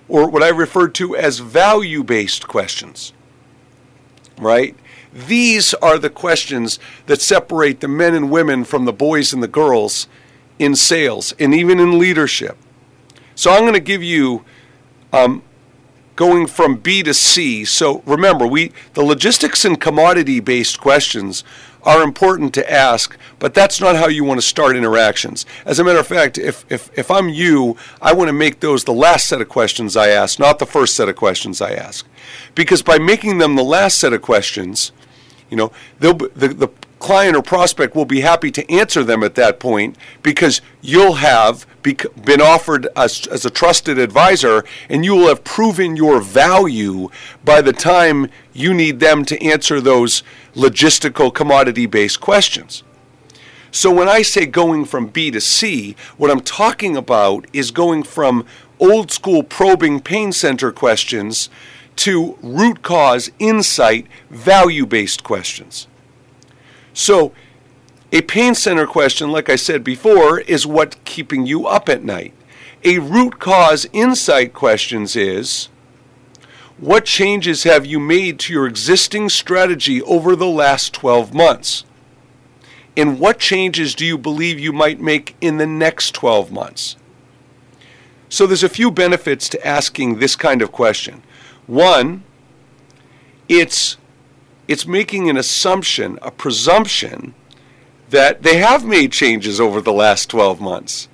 or 0.09 0.29
what 0.29 0.43
I 0.43 0.49
refer 0.49 0.87
to 0.89 1.15
as 1.15 1.39
value 1.39 2.03
based 2.03 2.47
questions. 2.47 3.13
Right? 4.37 4.75
These 5.13 5.73
are 5.75 5.97
the 5.97 6.09
questions 6.09 6.79
that 7.05 7.21
separate 7.21 7.81
the 7.81 7.87
men 7.87 8.15
and 8.15 8.31
women 8.31 8.63
from 8.63 8.85
the 8.85 8.93
boys 8.93 9.33
and 9.33 9.43
the 9.43 9.47
girls 9.47 10.07
in 10.57 10.75
sales 10.75 11.33
and 11.37 11.53
even 11.53 11.79
in 11.79 11.99
leadership. 11.99 12.57
So 13.35 13.51
I'm 13.51 13.61
going 13.61 13.73
to 13.73 13.79
give 13.79 14.03
you 14.03 14.45
um, 15.11 15.43
going 16.21 16.45
from 16.45 16.75
B 16.75 17.01
to 17.01 17.15
C. 17.15 17.65
So 17.65 18.03
remember, 18.05 18.45
we 18.45 18.71
the 18.93 19.01
logistics 19.01 19.65
and 19.65 19.81
commodity 19.81 20.39
based 20.39 20.79
questions 20.79 21.43
are 21.81 22.03
important 22.03 22.53
to 22.53 22.71
ask, 22.71 23.17
but 23.39 23.55
that's 23.55 23.81
not 23.81 23.95
how 23.95 24.07
you 24.07 24.23
want 24.23 24.39
to 24.39 24.45
start 24.45 24.75
interactions. 24.75 25.47
As 25.65 25.79
a 25.79 25.83
matter 25.83 25.97
of 25.97 26.05
fact, 26.05 26.37
if, 26.37 26.63
if, 26.69 26.95
if 26.95 27.09
I'm 27.09 27.29
you, 27.29 27.75
I 28.03 28.13
want 28.13 28.27
to 28.27 28.33
make 28.33 28.59
those 28.59 28.83
the 28.83 28.93
last 28.93 29.27
set 29.27 29.41
of 29.41 29.49
questions 29.49 29.97
I 29.97 30.09
ask, 30.09 30.37
not 30.37 30.59
the 30.59 30.67
first 30.67 30.95
set 30.95 31.09
of 31.09 31.15
questions 31.15 31.59
I 31.59 31.71
ask. 31.71 32.05
Because 32.53 32.83
by 32.83 32.99
making 32.99 33.39
them 33.39 33.55
the 33.55 33.63
last 33.63 33.97
set 33.97 34.13
of 34.13 34.21
questions, 34.21 34.91
you 35.49 35.57
know, 35.57 35.71
they'll, 35.97 36.13
the, 36.13 36.49
the, 36.49 36.69
client 37.01 37.35
or 37.35 37.41
prospect 37.41 37.95
will 37.95 38.05
be 38.05 38.21
happy 38.21 38.51
to 38.51 38.71
answer 38.71 39.03
them 39.03 39.23
at 39.23 39.35
that 39.35 39.59
point 39.59 39.97
because 40.23 40.61
you'll 40.81 41.15
have 41.15 41.65
been 41.83 42.41
offered 42.41 42.87
as, 42.95 43.27
as 43.27 43.43
a 43.43 43.49
trusted 43.49 43.97
advisor 43.97 44.63
and 44.87 45.03
you 45.03 45.15
will 45.15 45.27
have 45.27 45.43
proven 45.43 45.95
your 45.95 46.21
value 46.21 47.09
by 47.43 47.61
the 47.61 47.73
time 47.73 48.29
you 48.53 48.73
need 48.73 48.99
them 48.99 49.25
to 49.25 49.43
answer 49.43 49.81
those 49.81 50.23
logistical 50.55 51.33
commodity 51.33 51.85
based 51.85 52.21
questions. 52.21 52.83
So 53.71 53.91
when 53.91 54.09
I 54.09 54.21
say 54.21 54.45
going 54.45 54.85
from 54.85 55.07
B 55.07 55.31
to 55.31 55.41
C, 55.41 55.95
what 56.17 56.29
I'm 56.29 56.41
talking 56.41 56.95
about 56.95 57.45
is 57.53 57.71
going 57.71 58.03
from 58.03 58.45
old 58.79 59.11
school 59.11 59.43
probing 59.43 60.01
pain 60.01 60.31
center 60.31 60.71
questions 60.71 61.49
to 61.97 62.37
root 62.41 62.81
cause, 62.81 63.31
insight, 63.39 64.07
value 64.29 64.85
based 64.85 65.23
questions. 65.23 65.87
So, 66.93 67.33
a 68.11 68.21
pain 68.21 68.55
center 68.55 68.85
question, 68.85 69.31
like 69.31 69.49
I 69.49 69.55
said 69.55 69.83
before, 69.83 70.39
is 70.41 70.67
what 70.67 71.03
keeping 71.05 71.45
you 71.45 71.65
up 71.65 71.87
at 71.87 72.03
night. 72.03 72.33
A 72.83 72.99
root 72.99 73.39
cause 73.39 73.87
insight 73.93 74.53
questions 74.53 75.15
is 75.15 75.69
what 76.77 77.05
changes 77.05 77.63
have 77.63 77.85
you 77.85 77.99
made 77.99 78.39
to 78.39 78.53
your 78.53 78.65
existing 78.65 79.29
strategy 79.29 80.01
over 80.01 80.35
the 80.35 80.47
last 80.47 80.93
12 80.93 81.33
months? 81.33 81.85
And 82.97 83.19
what 83.19 83.39
changes 83.39 83.95
do 83.95 84.05
you 84.05 84.17
believe 84.17 84.59
you 84.59 84.73
might 84.73 84.99
make 84.99 85.35
in 85.39 85.57
the 85.57 85.67
next 85.67 86.13
12 86.15 86.51
months? 86.51 86.97
So 88.29 88.47
there's 88.47 88.63
a 88.63 88.69
few 88.69 88.91
benefits 88.91 89.47
to 89.49 89.67
asking 89.67 90.19
this 90.19 90.35
kind 90.35 90.61
of 90.61 90.71
question. 90.71 91.21
One, 91.67 92.23
it's 93.47 93.97
it's 94.71 94.87
making 94.87 95.29
an 95.29 95.35
assumption, 95.35 96.17
a 96.21 96.31
presumption, 96.31 97.33
that 98.09 98.41
they 98.43 98.57
have 98.57 98.85
made 98.85 99.11
changes 99.11 99.59
over 99.59 99.81
the 99.81 99.91
last 99.91 100.29
12 100.29 100.61
months. 100.61 101.09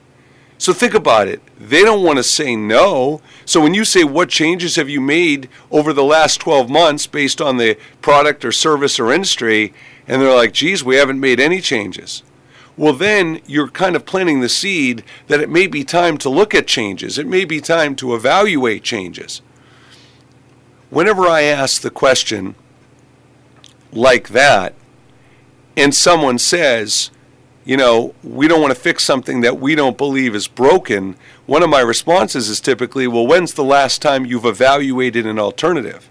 So 0.60 0.74
think 0.74 0.94
about 0.94 1.28
it. 1.28 1.42
They 1.60 1.82
don't 1.82 2.04
want 2.04 2.18
to 2.18 2.24
say 2.24 2.56
no. 2.56 3.20
So 3.46 3.60
when 3.60 3.74
you 3.74 3.84
say, 3.84 4.04
What 4.04 4.30
changes 4.30 4.76
have 4.76 4.90
you 4.90 5.02
made 5.02 5.50
over 5.72 5.92
the 5.92 6.04
last 6.04 6.40
12 6.40 6.70
months 6.70 7.08
based 7.08 7.42
on 7.42 7.58
the 7.58 7.78
product 8.00 8.46
or 8.46 8.52
service 8.52 9.00
or 9.00 9.12
industry? 9.12 9.74
And 10.08 10.22
they're 10.22 10.36
like, 10.36 10.54
Geez, 10.54 10.84
we 10.84 10.98
haven't 10.98 11.20
made 11.20 11.40
any 11.40 11.60
changes. 11.60 12.22
Well, 12.76 12.94
then 12.94 13.42
you're 13.48 13.70
kind 13.70 13.96
of 13.96 14.06
planting 14.06 14.42
the 14.42 14.50
seed 14.50 15.04
that 15.28 15.40
it 15.40 15.50
may 15.50 15.66
be 15.66 15.84
time 15.84 16.20
to 16.20 16.30
look 16.30 16.54
at 16.54 16.68
changes. 16.68 17.18
It 17.18 17.26
may 17.26 17.44
be 17.44 17.60
time 17.60 17.96
to 17.96 18.14
evaluate 18.14 18.84
changes. 18.84 19.42
Whenever 20.92 21.24
I 21.24 21.42
ask 21.42 21.82
the 21.82 21.90
question, 21.90 22.54
like 23.92 24.30
that 24.30 24.74
and 25.78 25.94
someone 25.94 26.40
says, 26.40 27.12
you 27.64 27.78
know, 27.78 28.16
we 28.24 28.48
don't 28.48 28.62
want 28.62 28.74
to 28.74 28.80
fix 28.80 29.04
something 29.04 29.42
that 29.42 29.60
we 29.60 29.76
don't 29.76 29.98
believe 29.98 30.34
is 30.34 30.48
broken, 30.48 31.16
one 31.46 31.62
of 31.62 31.70
my 31.70 31.82
responses 31.82 32.50
is 32.50 32.60
typically, 32.60 33.08
well, 33.08 33.28
when's 33.28 33.54
the 33.54 33.64
last 33.64 34.02
time 34.02 34.26
you've 34.26 34.46
evaluated 34.46 35.28
an 35.28 35.38
alternative? 35.38 36.10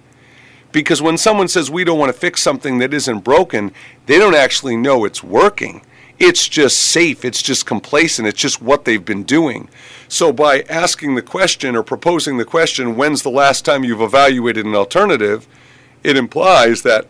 Because 0.71 1.03
when 1.03 1.19
someone 1.19 1.49
says 1.49 1.71
we 1.71 1.83
don't 1.83 1.99
want 1.99 2.13
to 2.15 2.19
fix 2.19 2.43
something 2.43 2.79
that 2.79 2.95
isn't 2.95 3.21
broken, 3.21 3.73
they 4.07 4.19
don't 4.19 4.37
actually 4.37 4.77
know 4.77 5.05
it's 5.05 5.25
working. 5.25 5.83
It's 6.19 6.49
just 6.49 6.77
safe, 6.77 7.25
it's 7.25 7.43
just 7.43 7.67
complacent, 7.67 8.29
it's 8.29 8.41
just 8.41 8.63
what 8.63 8.85
they've 8.85 9.05
been 9.05 9.25
doing. 9.25 9.69
So 10.07 10.33
by 10.33 10.63
asking 10.63 11.15
the 11.15 11.23
question 11.23 11.75
or 11.75 11.83
proposing 11.83 12.37
the 12.37 12.45
question, 12.45 12.97
when's 12.97 13.23
the 13.23 13.31
last 13.31 13.65
time 13.65 13.83
you've 13.83 14.01
evaluated 14.01 14.65
an 14.65 14.75
alternative, 14.77 15.49
it 16.05 16.17
implies 16.17 16.83
that 16.83 17.07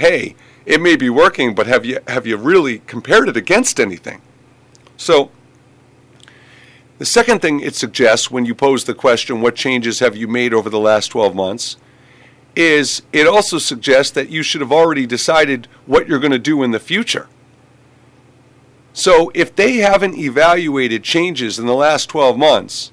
hey, 0.00 0.34
it 0.66 0.80
may 0.80 0.96
be 0.96 1.08
working, 1.08 1.54
but 1.54 1.66
have 1.66 1.84
you 1.84 2.00
have 2.08 2.26
you 2.26 2.36
really 2.36 2.80
compared 2.80 3.28
it 3.28 3.36
against 3.36 3.78
anything? 3.78 4.20
So 4.96 5.30
the 6.98 7.06
second 7.06 7.40
thing 7.40 7.60
it 7.60 7.74
suggests 7.74 8.30
when 8.30 8.44
you 8.44 8.54
pose 8.54 8.84
the 8.84 8.94
question, 8.94 9.40
what 9.40 9.54
changes 9.54 10.00
have 10.00 10.16
you 10.16 10.28
made 10.28 10.52
over 10.52 10.68
the 10.68 10.80
last 10.80 11.08
12 11.08 11.34
months? 11.34 11.76
is 12.56 13.02
it 13.12 13.26
also 13.26 13.58
suggests 13.58 14.12
that 14.12 14.28
you 14.28 14.42
should 14.42 14.60
have 14.60 14.72
already 14.72 15.06
decided 15.06 15.66
what 15.86 16.08
you're 16.08 16.18
going 16.18 16.32
to 16.32 16.38
do 16.38 16.62
in 16.62 16.70
the 16.70 16.80
future. 16.80 17.28
So 18.92 19.30
if 19.34 19.54
they 19.54 19.76
haven't 19.76 20.18
evaluated 20.18 21.04
changes 21.04 21.58
in 21.58 21.66
the 21.66 21.74
last 21.74 22.08
12 22.08 22.36
months, 22.36 22.90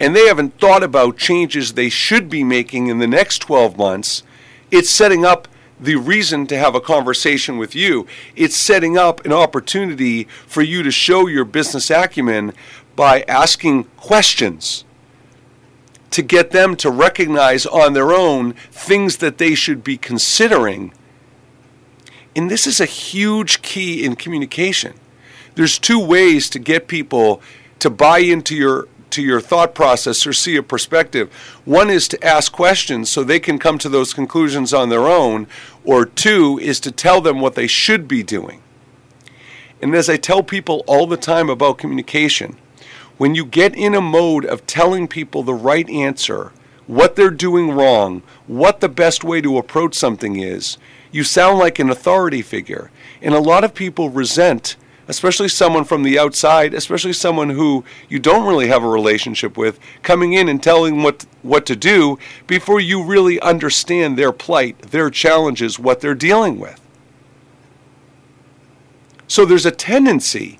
and 0.00 0.14
they 0.14 0.26
haven't 0.26 0.58
thought 0.58 0.82
about 0.82 1.16
changes 1.16 1.72
they 1.72 1.88
should 1.88 2.28
be 2.28 2.44
making 2.44 2.88
in 2.88 2.98
the 2.98 3.06
next 3.06 3.38
12 3.38 3.76
months, 3.76 4.22
it's 4.70 4.90
setting 4.90 5.24
up 5.24 5.48
the 5.80 5.96
reason 5.96 6.46
to 6.48 6.58
have 6.58 6.74
a 6.74 6.80
conversation 6.80 7.56
with 7.56 7.74
you. 7.74 8.06
It's 8.34 8.56
setting 8.56 8.96
up 8.96 9.24
an 9.24 9.32
opportunity 9.32 10.24
for 10.46 10.62
you 10.62 10.82
to 10.82 10.90
show 10.90 11.26
your 11.26 11.44
business 11.44 11.90
acumen 11.90 12.52
by 12.96 13.22
asking 13.28 13.84
questions 13.96 14.84
to 16.10 16.22
get 16.22 16.50
them 16.50 16.74
to 16.76 16.90
recognize 16.90 17.66
on 17.66 17.92
their 17.92 18.12
own 18.12 18.52
things 18.72 19.18
that 19.18 19.38
they 19.38 19.54
should 19.54 19.84
be 19.84 19.96
considering. 19.96 20.92
And 22.34 22.50
this 22.50 22.66
is 22.66 22.80
a 22.80 22.86
huge 22.86 23.62
key 23.62 24.04
in 24.04 24.16
communication. 24.16 24.94
There's 25.54 25.78
two 25.78 26.04
ways 26.04 26.48
to 26.50 26.58
get 26.58 26.88
people 26.88 27.42
to 27.80 27.90
buy 27.90 28.18
into 28.18 28.56
your 28.56 28.88
to 29.10 29.22
your 29.22 29.40
thought 29.40 29.74
process 29.74 30.26
or 30.26 30.32
see 30.32 30.56
a 30.56 30.62
perspective. 30.62 31.32
One 31.64 31.90
is 31.90 32.08
to 32.08 32.24
ask 32.24 32.52
questions 32.52 33.08
so 33.08 33.22
they 33.22 33.40
can 33.40 33.58
come 33.58 33.78
to 33.78 33.88
those 33.88 34.14
conclusions 34.14 34.72
on 34.72 34.88
their 34.88 35.06
own, 35.06 35.46
or 35.84 36.04
two 36.04 36.58
is 36.60 36.80
to 36.80 36.92
tell 36.92 37.20
them 37.20 37.40
what 37.40 37.54
they 37.54 37.66
should 37.66 38.08
be 38.08 38.22
doing. 38.22 38.62
And 39.80 39.94
as 39.94 40.08
I 40.08 40.16
tell 40.16 40.42
people 40.42 40.84
all 40.86 41.06
the 41.06 41.16
time 41.16 41.48
about 41.48 41.78
communication, 41.78 42.56
when 43.16 43.34
you 43.34 43.44
get 43.44 43.74
in 43.74 43.94
a 43.94 44.00
mode 44.00 44.44
of 44.44 44.66
telling 44.66 45.08
people 45.08 45.42
the 45.42 45.54
right 45.54 45.88
answer, 45.88 46.52
what 46.86 47.16
they're 47.16 47.30
doing 47.30 47.70
wrong, 47.70 48.22
what 48.46 48.80
the 48.80 48.88
best 48.88 49.22
way 49.22 49.40
to 49.40 49.58
approach 49.58 49.94
something 49.94 50.36
is, 50.36 50.78
you 51.12 51.22
sound 51.24 51.58
like 51.58 51.78
an 51.78 51.90
authority 51.90 52.42
figure. 52.42 52.90
And 53.20 53.34
a 53.34 53.40
lot 53.40 53.64
of 53.64 53.74
people 53.74 54.10
resent 54.10 54.76
especially 55.08 55.48
someone 55.48 55.84
from 55.84 56.02
the 56.02 56.18
outside, 56.18 56.74
especially 56.74 57.14
someone 57.14 57.50
who 57.50 57.84
you 58.08 58.18
don't 58.18 58.46
really 58.46 58.68
have 58.68 58.84
a 58.84 58.88
relationship 58.88 59.56
with, 59.56 59.80
coming 60.02 60.34
in 60.34 60.48
and 60.48 60.62
telling 60.62 61.02
what 61.02 61.26
what 61.42 61.66
to 61.66 61.74
do 61.74 62.18
before 62.46 62.78
you 62.78 63.02
really 63.02 63.40
understand 63.40 64.16
their 64.16 64.32
plight, 64.32 64.78
their 64.90 65.10
challenges, 65.10 65.78
what 65.78 66.00
they're 66.00 66.14
dealing 66.14 66.60
with. 66.60 66.80
So 69.26 69.44
there's 69.44 69.66
a 69.66 69.70
tendency 69.70 70.58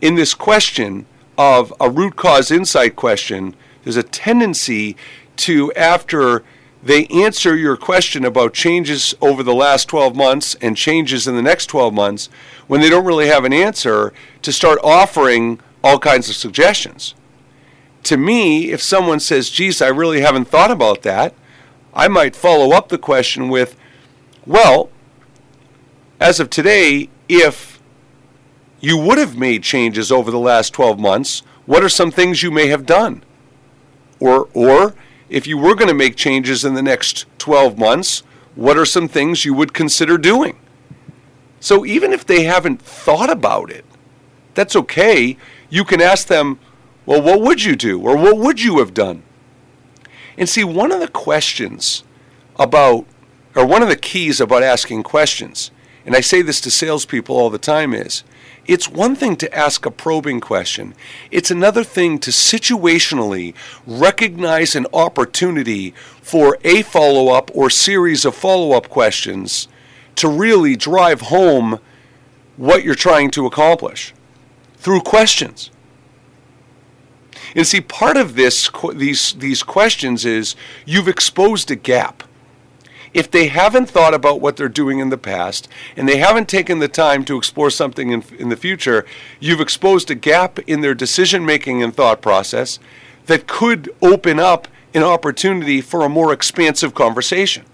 in 0.00 0.14
this 0.14 0.34
question 0.34 1.06
of 1.36 1.72
a 1.80 1.88
root 1.88 2.16
cause 2.16 2.50
insight 2.50 2.96
question, 2.96 3.54
there's 3.84 3.96
a 3.96 4.02
tendency 4.02 4.96
to 5.36 5.72
after 5.74 6.42
they 6.82 7.06
answer 7.06 7.56
your 7.56 7.76
question 7.76 8.24
about 8.24 8.54
changes 8.54 9.14
over 9.20 9.42
the 9.42 9.54
last 9.54 9.88
12 9.88 10.14
months 10.14 10.54
and 10.60 10.76
changes 10.76 11.26
in 11.26 11.34
the 11.34 11.42
next 11.42 11.66
12 11.66 11.92
months 11.92 12.28
when 12.66 12.80
they 12.80 12.88
don't 12.88 13.04
really 13.04 13.26
have 13.26 13.44
an 13.44 13.52
answer 13.52 14.12
to 14.42 14.52
start 14.52 14.78
offering 14.84 15.60
all 15.82 15.98
kinds 15.98 16.28
of 16.28 16.36
suggestions. 16.36 17.14
To 18.04 18.16
me, 18.16 18.70
if 18.70 18.80
someone 18.80 19.20
says, 19.20 19.50
geez, 19.50 19.82
I 19.82 19.88
really 19.88 20.20
haven't 20.20 20.46
thought 20.46 20.70
about 20.70 21.02
that, 21.02 21.34
I 21.92 22.06
might 22.06 22.36
follow 22.36 22.74
up 22.74 22.88
the 22.88 22.98
question 22.98 23.48
with, 23.48 23.76
well, 24.46 24.90
as 26.20 26.38
of 26.38 26.48
today, 26.48 27.08
if 27.28 27.80
you 28.80 28.96
would 28.96 29.18
have 29.18 29.36
made 29.36 29.62
changes 29.64 30.12
over 30.12 30.30
the 30.30 30.38
last 30.38 30.72
12 30.72 30.98
months, 30.98 31.42
what 31.66 31.82
are 31.82 31.88
some 31.88 32.10
things 32.10 32.42
you 32.42 32.50
may 32.50 32.68
have 32.68 32.86
done? 32.86 33.24
Or, 34.20 34.48
or 34.54 34.94
if 35.28 35.46
you 35.46 35.58
were 35.58 35.74
going 35.74 35.88
to 35.88 35.94
make 35.94 36.16
changes 36.16 36.64
in 36.64 36.74
the 36.74 36.82
next 36.82 37.26
12 37.38 37.78
months, 37.78 38.22
what 38.54 38.76
are 38.76 38.84
some 38.84 39.08
things 39.08 39.44
you 39.44 39.54
would 39.54 39.74
consider 39.74 40.18
doing? 40.18 40.58
So 41.60 41.84
even 41.84 42.12
if 42.12 42.24
they 42.24 42.44
haven't 42.44 42.80
thought 42.80 43.30
about 43.30 43.70
it, 43.70 43.84
that's 44.54 44.76
okay. 44.76 45.36
You 45.70 45.84
can 45.84 46.00
ask 46.00 46.26
them, 46.26 46.58
well, 47.06 47.22
what 47.22 47.40
would 47.40 47.62
you 47.62 47.76
do? 47.76 48.00
Or 48.00 48.16
what 48.16 48.38
would 48.38 48.60
you 48.60 48.78
have 48.78 48.94
done? 48.94 49.22
And 50.36 50.48
see, 50.48 50.64
one 50.64 50.92
of 50.92 51.00
the 51.00 51.08
questions 51.08 52.04
about, 52.56 53.06
or 53.54 53.66
one 53.66 53.82
of 53.82 53.88
the 53.88 53.96
keys 53.96 54.40
about 54.40 54.62
asking 54.62 55.02
questions, 55.02 55.70
and 56.06 56.14
I 56.14 56.20
say 56.20 56.42
this 56.42 56.60
to 56.62 56.70
salespeople 56.70 57.36
all 57.36 57.50
the 57.50 57.58
time, 57.58 57.92
is 57.92 58.24
it's 58.68 58.88
one 58.88 59.16
thing 59.16 59.34
to 59.36 59.52
ask 59.56 59.86
a 59.86 59.90
probing 59.90 60.40
question, 60.40 60.94
it's 61.30 61.50
another 61.50 61.82
thing 61.82 62.18
to 62.20 62.30
situationally 62.30 63.54
recognize 63.86 64.76
an 64.76 64.86
opportunity 64.92 65.92
for 66.20 66.58
a 66.62 66.82
follow 66.82 67.32
up 67.32 67.50
or 67.54 67.70
series 67.70 68.26
of 68.26 68.34
follow 68.34 68.72
up 68.72 68.90
questions 68.90 69.66
to 70.16 70.28
really 70.28 70.76
drive 70.76 71.22
home 71.22 71.80
what 72.58 72.84
you're 72.84 72.94
trying 72.94 73.30
to 73.30 73.46
accomplish 73.46 74.12
through 74.76 75.00
questions. 75.00 75.70
And 77.54 77.66
see, 77.66 77.80
part 77.80 78.18
of 78.18 78.34
this, 78.34 78.70
these, 78.94 79.32
these 79.32 79.62
questions 79.62 80.26
is 80.26 80.54
you've 80.84 81.08
exposed 81.08 81.70
a 81.70 81.76
gap. 81.76 82.22
If 83.14 83.30
they 83.30 83.48
haven't 83.48 83.88
thought 83.88 84.14
about 84.14 84.40
what 84.40 84.56
they're 84.56 84.68
doing 84.68 84.98
in 84.98 85.08
the 85.08 85.18
past 85.18 85.68
and 85.96 86.08
they 86.08 86.18
haven't 86.18 86.48
taken 86.48 86.78
the 86.78 86.88
time 86.88 87.24
to 87.26 87.36
explore 87.36 87.70
something 87.70 88.10
in, 88.10 88.22
in 88.38 88.48
the 88.48 88.56
future, 88.56 89.06
you've 89.40 89.60
exposed 89.60 90.10
a 90.10 90.14
gap 90.14 90.58
in 90.60 90.80
their 90.80 90.94
decision 90.94 91.44
making 91.44 91.82
and 91.82 91.94
thought 91.94 92.20
process 92.20 92.78
that 93.26 93.46
could 93.46 93.94
open 94.02 94.38
up 94.38 94.68
an 94.94 95.02
opportunity 95.02 95.80
for 95.80 96.04
a 96.04 96.08
more 96.08 96.32
expansive 96.32 96.94
conversation. 96.94 97.64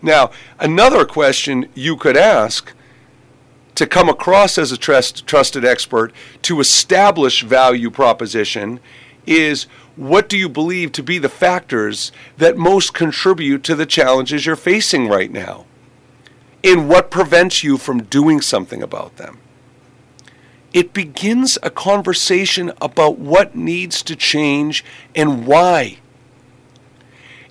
Now, 0.00 0.30
another 0.58 1.04
question 1.04 1.68
you 1.74 1.96
could 1.96 2.16
ask 2.16 2.72
to 3.74 3.86
come 3.86 4.08
across 4.08 4.58
as 4.58 4.72
a 4.72 4.76
trust, 4.76 5.26
trusted 5.26 5.64
expert 5.64 6.12
to 6.42 6.60
establish 6.60 7.42
value 7.42 7.90
proposition 7.90 8.80
is 9.26 9.66
what 9.98 10.28
do 10.28 10.38
you 10.38 10.48
believe 10.48 10.92
to 10.92 11.02
be 11.02 11.18
the 11.18 11.28
factors 11.28 12.12
that 12.36 12.56
most 12.56 12.94
contribute 12.94 13.64
to 13.64 13.74
the 13.74 13.84
challenges 13.84 14.46
you're 14.46 14.54
facing 14.54 15.08
right 15.08 15.32
now? 15.32 15.66
And 16.62 16.88
what 16.88 17.10
prevents 17.10 17.64
you 17.64 17.76
from 17.76 18.04
doing 18.04 18.40
something 18.40 18.80
about 18.80 19.16
them? 19.16 19.38
It 20.72 20.92
begins 20.92 21.58
a 21.64 21.70
conversation 21.70 22.70
about 22.80 23.18
what 23.18 23.56
needs 23.56 24.02
to 24.04 24.14
change 24.14 24.84
and 25.16 25.46
why. 25.46 25.98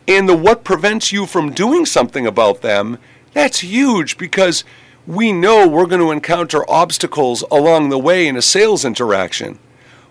And 0.07 0.29
the 0.29 0.37
what 0.37 0.63
prevents 0.63 1.11
you 1.11 1.25
from 1.25 1.51
doing 1.51 1.85
something 1.85 2.25
about 2.25 2.61
them, 2.61 2.97
that's 3.33 3.59
huge 3.59 4.17
because 4.17 4.63
we 5.05 5.33
know 5.33 5.67
we're 5.67 5.85
going 5.85 6.01
to 6.01 6.11
encounter 6.11 6.69
obstacles 6.69 7.43
along 7.51 7.89
the 7.89 7.99
way 7.99 8.25
in 8.25 8.37
a 8.37 8.41
sales 8.41 8.85
interaction. 8.85 9.59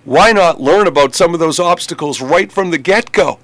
Why 0.07 0.31
not 0.31 0.61
learn 0.61 0.87
about 0.87 1.17
some 1.17 1.35
of 1.35 1.41
those 1.41 1.59
obstacles 1.59 2.21
right 2.21 2.51
from 2.51 2.71
the 2.71 2.79
get 2.79 3.11
go? 3.11 3.41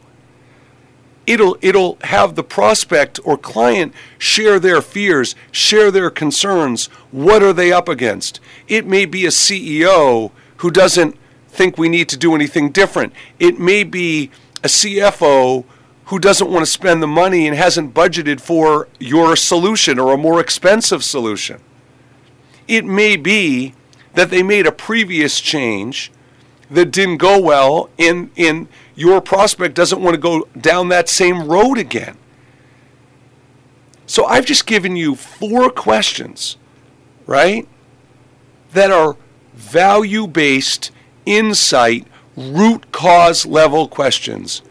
It'll, 1.26 1.56
it'll 1.60 1.98
have 2.02 2.36
the 2.36 2.44
prospect 2.44 3.18
or 3.24 3.36
client 3.36 3.92
share 4.16 4.60
their 4.60 4.80
fears, 4.80 5.34
share 5.50 5.90
their 5.90 6.08
concerns. 6.08 6.86
What 7.10 7.42
are 7.42 7.52
they 7.52 7.72
up 7.72 7.88
against? 7.88 8.38
It 8.68 8.86
may 8.86 9.06
be 9.06 9.26
a 9.26 9.30
CEO 9.30 10.30
who 10.58 10.70
doesn't 10.70 11.18
think 11.48 11.76
we 11.76 11.88
need 11.88 12.08
to 12.10 12.16
do 12.16 12.32
anything 12.32 12.70
different. 12.70 13.12
It 13.40 13.58
may 13.58 13.82
be 13.82 14.30
a 14.62 14.68
CFO 14.68 15.64
who 16.06 16.18
doesn't 16.20 16.48
want 16.48 16.64
to 16.64 16.70
spend 16.70 17.02
the 17.02 17.08
money 17.08 17.48
and 17.48 17.56
hasn't 17.56 17.92
budgeted 17.92 18.40
for 18.40 18.86
your 19.00 19.34
solution 19.34 19.98
or 19.98 20.12
a 20.12 20.16
more 20.16 20.38
expensive 20.38 21.02
solution. 21.02 21.60
It 22.68 22.84
may 22.84 23.16
be 23.16 23.74
that 24.14 24.30
they 24.30 24.44
made 24.44 24.68
a 24.68 24.72
previous 24.72 25.40
change 25.40 26.12
that 26.72 26.90
didn't 26.90 27.18
go 27.18 27.40
well 27.40 27.90
and, 27.98 28.30
and 28.36 28.68
your 28.94 29.20
prospect 29.20 29.74
doesn't 29.74 30.02
want 30.02 30.14
to 30.14 30.20
go 30.20 30.48
down 30.58 30.88
that 30.88 31.08
same 31.08 31.48
road 31.48 31.78
again. 31.78 32.16
So 34.06 34.24
I've 34.24 34.46
just 34.46 34.66
given 34.66 34.96
you 34.96 35.14
four 35.14 35.70
questions, 35.70 36.56
right, 37.26 37.66
that 38.72 38.90
are 38.90 39.16
value 39.54 40.26
based, 40.26 40.90
insight, 41.24 42.06
root 42.36 42.92
cause 42.92 43.46
level 43.46 43.88
questions 43.88 44.62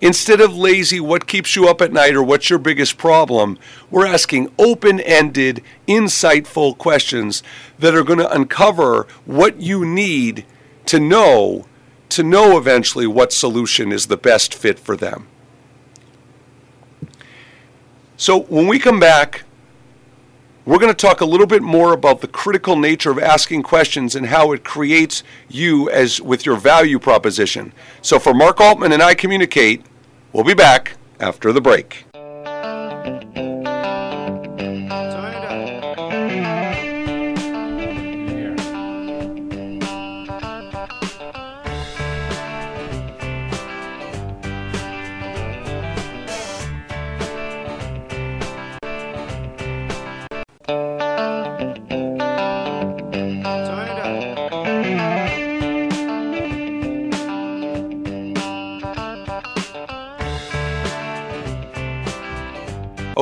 Instead 0.00 0.40
of 0.40 0.56
lazy, 0.56 0.98
what 0.98 1.26
keeps 1.26 1.54
you 1.54 1.68
up 1.68 1.82
at 1.82 1.92
night 1.92 2.14
or 2.14 2.22
what's 2.22 2.48
your 2.48 2.58
biggest 2.58 2.96
problem, 2.96 3.58
we're 3.90 4.06
asking 4.06 4.50
open 4.58 4.98
ended, 5.00 5.62
insightful 5.86 6.76
questions 6.76 7.42
that 7.78 7.94
are 7.94 8.02
going 8.02 8.18
to 8.18 8.34
uncover 8.34 9.06
what 9.26 9.60
you 9.60 9.84
need 9.84 10.46
to 10.86 11.00
know 11.00 11.66
to 12.10 12.22
know 12.24 12.58
eventually 12.58 13.06
what 13.06 13.32
solution 13.32 13.92
is 13.92 14.06
the 14.06 14.16
best 14.16 14.52
fit 14.52 14.78
for 14.78 14.96
them. 14.96 15.28
So 18.16 18.40
when 18.42 18.66
we 18.66 18.78
come 18.78 19.00
back, 19.00 19.44
we're 20.66 20.78
going 20.78 20.92
to 20.92 21.06
talk 21.06 21.20
a 21.20 21.24
little 21.24 21.46
bit 21.46 21.62
more 21.62 21.92
about 21.92 22.20
the 22.20 22.28
critical 22.28 22.76
nature 22.76 23.10
of 23.10 23.18
asking 23.18 23.62
questions 23.62 24.14
and 24.14 24.26
how 24.26 24.52
it 24.52 24.62
creates 24.62 25.22
you 25.48 25.88
as 25.90 26.20
with 26.20 26.44
your 26.44 26.56
value 26.56 26.98
proposition. 26.98 27.72
So 28.02 28.18
for 28.18 28.34
Mark 28.34 28.60
Altman 28.60 28.92
and 28.92 29.02
I 29.02 29.14
communicate, 29.14 29.84
we'll 30.32 30.44
be 30.44 30.54
back 30.54 30.96
after 31.18 31.52
the 31.52 31.60
break. 31.60 32.04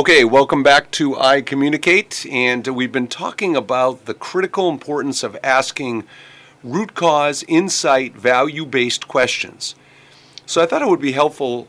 Okay, 0.09 0.25
welcome 0.25 0.63
back 0.63 0.91
to 0.93 1.19
I 1.19 1.43
Communicate, 1.43 2.25
and 2.31 2.67
we've 2.67 2.91
been 2.91 3.09
talking 3.09 3.55
about 3.55 4.07
the 4.07 4.15
critical 4.15 4.71
importance 4.71 5.23
of 5.23 5.37
asking 5.45 6.05
root 6.65 6.95
cause, 6.95 7.45
insight, 7.47 8.17
value 8.17 8.65
based 8.65 9.07
questions. 9.07 9.75
So 10.47 10.63
I 10.63 10.67
thought 10.67 10.81
it 10.81 10.89
would 10.89 10.99
be 10.99 11.13
helpful 11.13 11.69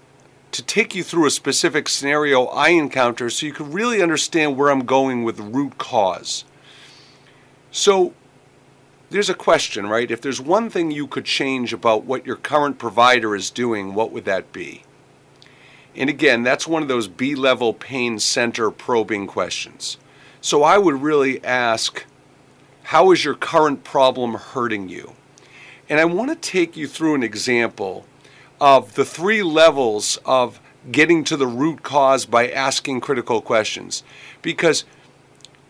to 0.54 0.63
take 0.63 0.95
you 0.95 1.04
through 1.04 1.25
a 1.25 1.32
specific 1.32 1.89
scenario 1.89 2.45
I 2.45 2.69
encounter 2.69 3.30
so 3.30 3.45
you 3.45 3.52
can 3.52 3.73
really 3.73 4.02
understand 4.02 4.56
where 4.56 4.71
I'm 4.71 4.86
going 4.86 5.25
with 5.25 5.41
root 5.41 5.78
cause. 5.78 6.45
So 7.71 8.13
there's 9.10 9.30
a 9.30 9.34
question, 9.34 9.88
right? 9.88 10.10
If 10.10 10.21
there's 10.21 10.39
one 10.39 10.69
thing 10.69 10.91
you 10.91 11.08
could 11.08 11.25
change 11.25 11.73
about 11.73 12.06
what 12.06 12.25
your 12.25 12.38
current 12.38 12.80
provider 12.80 13.36
is 13.36 13.49
doing, 13.49 13.93
what 13.93 14.13
would 14.13 14.23
that 14.23 14.54
be? 14.54 14.84
And 15.95 16.10
again, 16.10 16.43
that's 16.43 16.67
one 16.67 16.82
of 16.82 16.88
those 16.88 17.08
B 17.08 17.36
level 17.36 17.73
pain 17.73 18.19
center 18.19 18.71
probing 18.71 19.28
questions. 19.28 19.97
So 20.41 20.63
I 20.63 20.78
would 20.78 21.02
really 21.02 21.43
ask, 21.43 22.06
how 22.84 23.12
is 23.12 23.25
your 23.25 23.36
current 23.36 23.84
problem 23.84 24.36
hurting 24.36 24.89
you? 24.89 25.13
And 25.89 25.99
I 25.99 26.06
want 26.06 26.30
to 26.30 26.36
take 26.36 26.78
you 26.78 26.88
through 26.88 27.15
an 27.15 27.23
example 27.23 28.06
of 28.62 28.95
the 28.95 29.06
three 29.06 29.43
levels 29.43 30.17
of 30.25 30.60
getting 30.91 31.23
to 31.25 31.38
the 31.38 31.47
root 31.47 31.84
cause 31.84 32.25
by 32.25 32.49
asking 32.49 33.02
critical 33.02 33.41
questions. 33.41 34.04
Because 34.41 34.86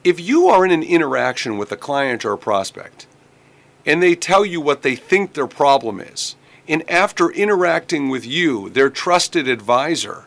if 0.04 0.20
you 0.20 0.48
are 0.48 0.66
in 0.66 0.72
an 0.72 0.84
interaction 0.84 1.58
with 1.58 1.72
a 1.72 1.78
client 1.78 2.24
or 2.24 2.34
a 2.34 2.38
prospect 2.38 3.08
and 3.86 4.04
they 4.04 4.16
tell 4.16 4.46
you 4.46 4.62
what 4.62 4.82
they 4.82 4.96
think 4.96 5.34
their 5.34 5.48
problem 5.48 6.00
is, 6.00 6.36
and 6.70 6.88
after 6.90 7.32
interacting 7.32 8.10
with 8.10 8.28
you, 8.28 8.70
their 8.70 8.92
trusted 8.92 9.48
advisor, 9.48 10.26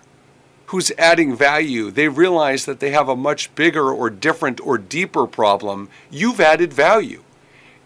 who's 0.66 0.90
adding 0.98 1.37
value, 1.37 1.90
they 1.90 2.09
realize 2.09 2.64
that 2.64 2.81
they 2.81 2.90
have 2.90 3.09
a 3.09 3.14
much 3.14 3.55
bigger 3.55 3.92
or 3.92 4.11
different 4.11 4.61
or 4.61 4.76
deeper 4.76 5.26
problem. 5.26 5.88
You've 6.11 6.40
added 6.40 6.72
value. 6.72 7.22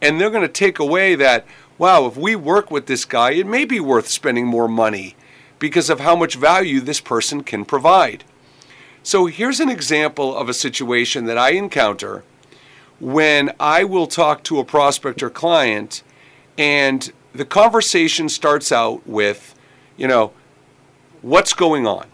And 0.01 0.19
they're 0.19 0.31
going 0.31 0.47
to 0.47 0.49
take 0.49 0.79
away 0.79 1.15
that, 1.17 1.45
wow, 1.77 2.07
if 2.07 2.17
we 2.17 2.35
work 2.35 2.71
with 2.71 2.87
this 2.87 3.05
guy, 3.05 3.33
it 3.33 3.47
may 3.47 3.65
be 3.67 3.81
worth 3.81 4.09
spending 4.09 4.47
more 4.47 4.69
money 4.69 5.17
because 5.59 5.91
of 5.91 6.01
how 6.01 6.17
much 6.17 6.37
value 6.37 6.81
this 6.81 7.01
person 7.01 7.43
can 7.43 7.65
provide. 7.65 8.25
So 9.03 9.27
here's 9.27 9.61
an 9.61 9.69
example 9.69 10.35
of 10.35 10.49
a 10.49 10.55
situation 10.55 11.27
that 11.27 11.37
I 11.37 11.51
encounter 11.51 12.25
when 13.01 13.53
I 13.61 13.85
will 13.85 14.07
talk 14.07 14.43
to 14.45 14.59
a 14.59 14.65
prospect 14.65 15.23
or 15.23 15.29
client 15.29 16.03
and 16.57 17.13
the 17.37 17.45
conversation 17.45 18.29
starts 18.29 18.73
out 18.73 19.07
with, 19.07 19.55
you 19.97 20.09
know, 20.09 20.33
what's 21.23 21.53
going 21.53 21.87
on? 21.87 22.07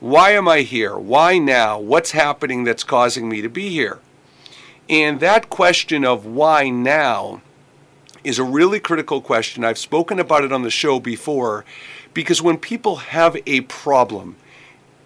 Why 0.00 0.30
am 0.30 0.46
I 0.46 0.60
here? 0.60 0.96
Why 0.96 1.38
now? 1.38 1.78
What's 1.78 2.10
happening 2.10 2.64
that's 2.64 2.84
causing 2.84 3.28
me 3.28 3.40
to 3.40 3.48
be 3.48 3.70
here? 3.70 4.00
And 4.88 5.20
that 5.20 5.50
question 5.50 6.04
of 6.04 6.26
why 6.26 6.68
now 6.68 7.42
is 8.22 8.38
a 8.38 8.44
really 8.44 8.80
critical 8.80 9.20
question. 9.20 9.64
I've 9.64 9.78
spoken 9.78 10.18
about 10.18 10.44
it 10.44 10.52
on 10.52 10.62
the 10.62 10.70
show 10.70 11.00
before 11.00 11.64
because 12.12 12.42
when 12.42 12.58
people 12.58 12.96
have 12.96 13.36
a 13.46 13.62
problem, 13.62 14.36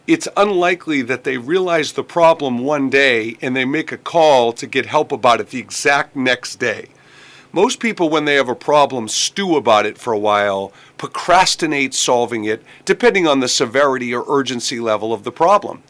it's 0.07 0.29
unlikely 0.37 1.03
that 1.03 1.25
they 1.25 1.39
realize 1.39 1.93
the 1.93 2.03
problem 2.03 2.59
one 2.59 2.91
day 2.91 3.37
and 3.41 3.55
they 3.55 3.65
make 3.65 3.93
a 3.93 3.99
call 3.99 4.53
to 4.55 4.67
get 4.67 4.87
help 4.87 5.13
about 5.13 5.41
it 5.41 5.51
the 5.51 5.59
exact 5.59 6.17
next 6.17 6.57
day. 6.57 6.89
Most 7.53 7.81
people, 7.81 8.09
when 8.09 8.27
they 8.27 8.37
have 8.37 8.49
a 8.49 8.55
problem, 8.55 9.09
stew 9.09 9.57
about 9.57 9.85
it 9.85 9.99
for 9.99 10.13
a 10.13 10.19
while, 10.19 10.73
procrastinate 10.97 11.95
solving 11.95 12.45
it, 12.45 12.63
depending 12.85 13.27
on 13.27 13.41
the 13.41 13.49
severity 13.49 14.15
or 14.15 14.25
urgency 14.29 14.79
level 14.79 15.13
of 15.13 15.25
the 15.25 15.33
problem. 15.33 15.83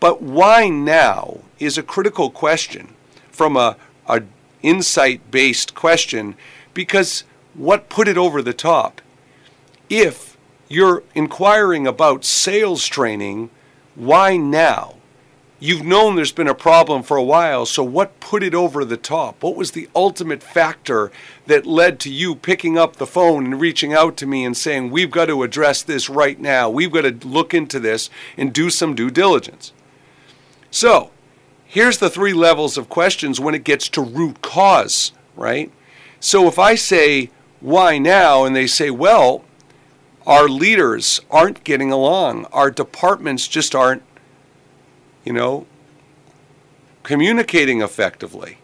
But 0.00 0.20
why 0.20 0.68
now 0.68 1.38
is 1.58 1.78
a 1.78 1.82
critical 1.82 2.30
question 2.30 2.94
from 3.30 3.56
a, 3.56 3.76
a 4.08 4.22
insight 4.62 5.30
based 5.30 5.74
question 5.74 6.34
because 6.74 7.24
what 7.54 7.88
put 7.88 8.08
it 8.08 8.18
over 8.18 8.42
the 8.42 8.52
top? 8.52 9.00
If 9.88 10.36
you're 10.68 11.04
inquiring 11.14 11.86
about 11.86 12.24
sales 12.24 12.86
training, 12.86 13.50
why 13.94 14.36
now? 14.36 14.95
You've 15.58 15.86
known 15.86 16.16
there's 16.16 16.32
been 16.32 16.48
a 16.48 16.54
problem 16.54 17.02
for 17.02 17.16
a 17.16 17.22
while, 17.22 17.64
so 17.64 17.82
what 17.82 18.20
put 18.20 18.42
it 18.42 18.54
over 18.54 18.84
the 18.84 18.98
top? 18.98 19.42
What 19.42 19.56
was 19.56 19.70
the 19.70 19.88
ultimate 19.94 20.42
factor 20.42 21.10
that 21.46 21.64
led 21.64 21.98
to 22.00 22.12
you 22.12 22.34
picking 22.34 22.76
up 22.76 22.96
the 22.96 23.06
phone 23.06 23.46
and 23.46 23.60
reaching 23.60 23.94
out 23.94 24.18
to 24.18 24.26
me 24.26 24.44
and 24.44 24.54
saying, 24.54 24.90
We've 24.90 25.10
got 25.10 25.26
to 25.26 25.42
address 25.42 25.82
this 25.82 26.10
right 26.10 26.38
now. 26.38 26.68
We've 26.68 26.92
got 26.92 27.02
to 27.02 27.26
look 27.26 27.54
into 27.54 27.80
this 27.80 28.10
and 28.36 28.52
do 28.52 28.68
some 28.68 28.94
due 28.94 29.10
diligence. 29.10 29.72
So, 30.70 31.10
here's 31.64 31.98
the 31.98 32.10
three 32.10 32.34
levels 32.34 32.76
of 32.76 32.90
questions 32.90 33.40
when 33.40 33.54
it 33.54 33.64
gets 33.64 33.88
to 33.90 34.02
root 34.02 34.42
cause, 34.42 35.12
right? 35.36 35.72
So, 36.20 36.48
if 36.48 36.58
I 36.58 36.74
say, 36.74 37.30
Why 37.60 37.96
now? 37.96 38.44
and 38.44 38.54
they 38.54 38.66
say, 38.66 38.90
Well, 38.90 39.42
our 40.26 40.50
leaders 40.50 41.22
aren't 41.30 41.64
getting 41.64 41.90
along, 41.90 42.44
our 42.52 42.70
departments 42.70 43.48
just 43.48 43.74
aren't 43.74 44.02
you 45.26 45.32
know, 45.32 45.66
communicating 47.02 47.82
effectively. 47.82 48.58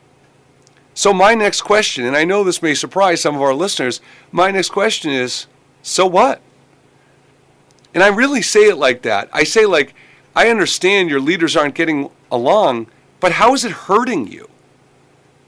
So, 0.94 1.12
my 1.12 1.34
next 1.34 1.62
question, 1.62 2.04
and 2.04 2.16
I 2.16 2.24
know 2.24 2.44
this 2.44 2.62
may 2.62 2.74
surprise 2.74 3.20
some 3.20 3.34
of 3.34 3.42
our 3.42 3.54
listeners, 3.54 4.00
my 4.30 4.50
next 4.50 4.70
question 4.70 5.10
is 5.10 5.46
so 5.82 6.06
what? 6.06 6.40
And 7.92 8.02
I 8.02 8.08
really 8.08 8.40
say 8.40 8.68
it 8.68 8.76
like 8.76 9.02
that. 9.02 9.28
I 9.32 9.42
say, 9.42 9.66
like, 9.66 9.94
I 10.36 10.48
understand 10.48 11.10
your 11.10 11.20
leaders 11.20 11.56
aren't 11.56 11.74
getting 11.74 12.10
along, 12.30 12.86
but 13.20 13.32
how 13.32 13.52
is 13.54 13.64
it 13.64 13.72
hurting 13.72 14.28
you? 14.28 14.48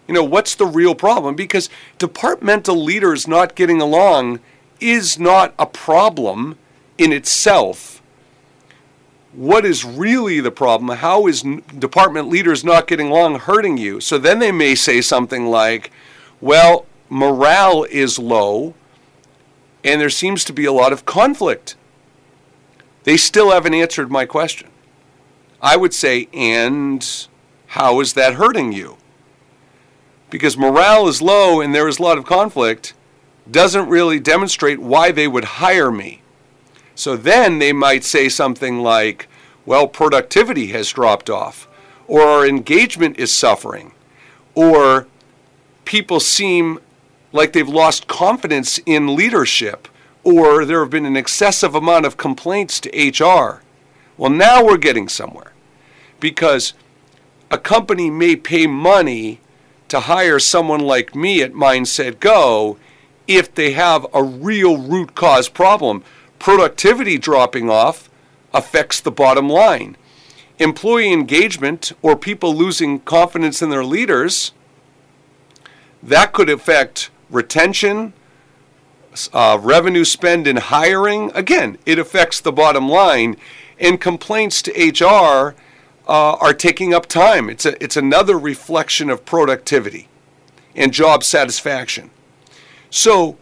You 0.08 0.14
know, 0.14 0.24
what's 0.24 0.54
the 0.54 0.66
real 0.66 0.94
problem? 0.94 1.36
Because 1.36 1.70
departmental 1.98 2.76
leaders 2.82 3.28
not 3.28 3.54
getting 3.54 3.80
along 3.80 4.40
is 4.80 5.18
not 5.18 5.54
a 5.58 5.64
problem 5.64 6.58
in 6.98 7.12
itself 7.12 7.93
what 9.34 9.64
is 9.64 9.84
really 9.84 10.40
the 10.40 10.50
problem? 10.50 10.96
How 10.98 11.26
is 11.26 11.44
department 11.78 12.28
leaders 12.28 12.64
not 12.64 12.86
getting 12.86 13.08
along 13.08 13.40
hurting 13.40 13.76
you? 13.76 14.00
So 14.00 14.18
then 14.18 14.38
they 14.38 14.52
may 14.52 14.74
say 14.74 15.00
something 15.00 15.46
like, 15.46 15.90
well, 16.40 16.86
morale 17.08 17.84
is 17.84 18.18
low 18.18 18.74
and 19.82 20.00
there 20.00 20.10
seems 20.10 20.44
to 20.44 20.52
be 20.52 20.64
a 20.64 20.72
lot 20.72 20.92
of 20.92 21.04
conflict. 21.04 21.76
They 23.04 23.16
still 23.16 23.50
haven't 23.50 23.74
answered 23.74 24.10
my 24.10 24.24
question. 24.24 24.68
I 25.60 25.76
would 25.76 25.94
say, 25.94 26.28
and 26.32 27.26
how 27.68 28.00
is 28.00 28.14
that 28.14 28.34
hurting 28.34 28.72
you? 28.72 28.96
Because 30.30 30.56
morale 30.56 31.06
is 31.08 31.20
low 31.22 31.60
and 31.60 31.74
there 31.74 31.88
is 31.88 31.98
a 31.98 32.02
lot 32.02 32.18
of 32.18 32.24
conflict 32.24 32.94
doesn't 33.50 33.88
really 33.88 34.18
demonstrate 34.18 34.80
why 34.80 35.12
they 35.12 35.28
would 35.28 35.44
hire 35.44 35.90
me. 35.90 36.22
So 36.94 37.16
then 37.16 37.58
they 37.58 37.72
might 37.72 38.04
say 38.04 38.28
something 38.28 38.80
like, 38.80 39.28
well, 39.66 39.88
productivity 39.88 40.68
has 40.68 40.90
dropped 40.90 41.28
off, 41.28 41.66
or 42.06 42.22
our 42.22 42.46
engagement 42.46 43.18
is 43.18 43.34
suffering, 43.34 43.92
or 44.54 45.06
people 45.84 46.20
seem 46.20 46.78
like 47.32 47.52
they've 47.52 47.68
lost 47.68 48.06
confidence 48.06 48.78
in 48.86 49.16
leadership, 49.16 49.88
or 50.22 50.64
there 50.64 50.80
have 50.80 50.90
been 50.90 51.06
an 51.06 51.16
excessive 51.16 51.74
amount 51.74 52.06
of 52.06 52.16
complaints 52.16 52.80
to 52.80 52.90
HR. 52.90 53.62
Well, 54.16 54.30
now 54.30 54.64
we're 54.64 54.78
getting 54.78 55.08
somewhere 55.08 55.52
because 56.20 56.74
a 57.50 57.58
company 57.58 58.08
may 58.10 58.36
pay 58.36 58.66
money 58.66 59.40
to 59.88 60.00
hire 60.00 60.38
someone 60.38 60.80
like 60.80 61.14
me 61.14 61.42
at 61.42 61.52
Mindset 61.52 62.20
Go 62.20 62.78
if 63.26 63.54
they 63.54 63.72
have 63.72 64.06
a 64.14 64.22
real 64.22 64.76
root 64.76 65.14
cause 65.14 65.48
problem 65.48 66.04
productivity 66.44 67.16
dropping 67.16 67.70
off 67.70 68.10
affects 68.52 69.00
the 69.00 69.10
bottom 69.10 69.48
line. 69.48 69.96
Employee 70.58 71.10
engagement 71.10 71.90
or 72.02 72.14
people 72.14 72.54
losing 72.54 73.00
confidence 73.00 73.62
in 73.62 73.70
their 73.70 73.82
leaders, 73.82 74.52
that 76.02 76.34
could 76.34 76.50
affect 76.50 77.08
retention, 77.30 78.12
uh, 79.32 79.58
revenue 79.58 80.04
spend 80.04 80.46
in 80.46 80.56
hiring. 80.56 81.32
Again, 81.34 81.78
it 81.86 81.98
affects 81.98 82.42
the 82.42 82.52
bottom 82.52 82.90
line. 82.90 83.38
And 83.80 83.98
complaints 83.98 84.60
to 84.64 84.70
HR 84.72 85.54
uh, 86.06 86.34
are 86.34 86.52
taking 86.52 86.92
up 86.92 87.06
time. 87.06 87.48
It's, 87.48 87.64
a, 87.64 87.82
it's 87.82 87.96
another 87.96 88.38
reflection 88.38 89.08
of 89.08 89.24
productivity 89.24 90.08
and 90.76 90.92
job 90.92 91.24
satisfaction. 91.24 92.10
So 92.90 93.38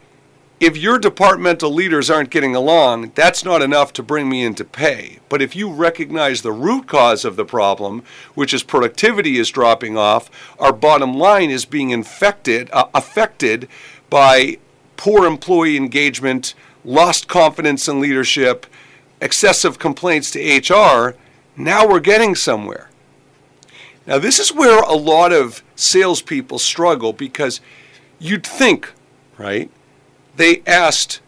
if 0.63 0.77
your 0.77 0.97
departmental 0.97 1.75
leaders 1.75 2.09
aren't 2.09 2.31
getting 2.31 2.55
along, 2.55 3.11
that's 3.17 3.45
not 3.45 3.63
enough 3.63 3.93
to 3.93 4.01
bring 4.01 4.29
me 4.29 4.45
into 4.45 4.65
pay. 4.65 5.19
But 5.29 5.43
if 5.43 5.57
you 5.57 5.69
recognize 5.69 6.43
the 6.43 6.53
root 6.53 6.87
cause 6.87 7.25
of 7.25 7.35
the 7.35 7.45
problem, 7.45 8.05
which 8.37 8.55
is 8.55 8.63
productivity 8.63 9.39
is 9.41 9.51
dropping 9.51 9.99
off, 9.99 10.31
our 10.61 10.73
bottom 10.73 11.15
line 11.15 11.51
is 11.51 11.65
being 11.65 11.91
infected, 11.91 12.71
uh, 12.73 12.87
affected 12.95 13.69
by 14.09 14.59
poor 14.97 15.27
employee 15.27 15.77
engagement, 15.77 16.55
lost 16.85 17.27
confidence 17.27 17.89
in 17.89 17.99
leadership, 17.99 18.65
excessive 19.21 19.81
complaints 19.81 20.31
to 20.31 20.59
HR, 20.59 21.17
now 21.57 21.89
we're 21.89 21.99
getting 21.99 22.37
somewhere. 22.37 22.89
Now, 24.07 24.21
this 24.21 24.39
is 24.39 24.55
where 24.55 24.81
a 24.85 24.95
lot 24.95 25.33
of 25.33 25.65
salespeople 25.75 26.61
struggle 26.61 27.13
because 27.13 27.61
you'd 28.21 28.47
think, 28.47 28.93
right? 29.37 29.69
They 30.37 30.63
asked 30.67 31.21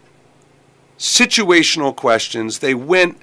situational 0.98 1.94
questions. 1.94 2.58
They 2.58 2.74
went 2.74 3.18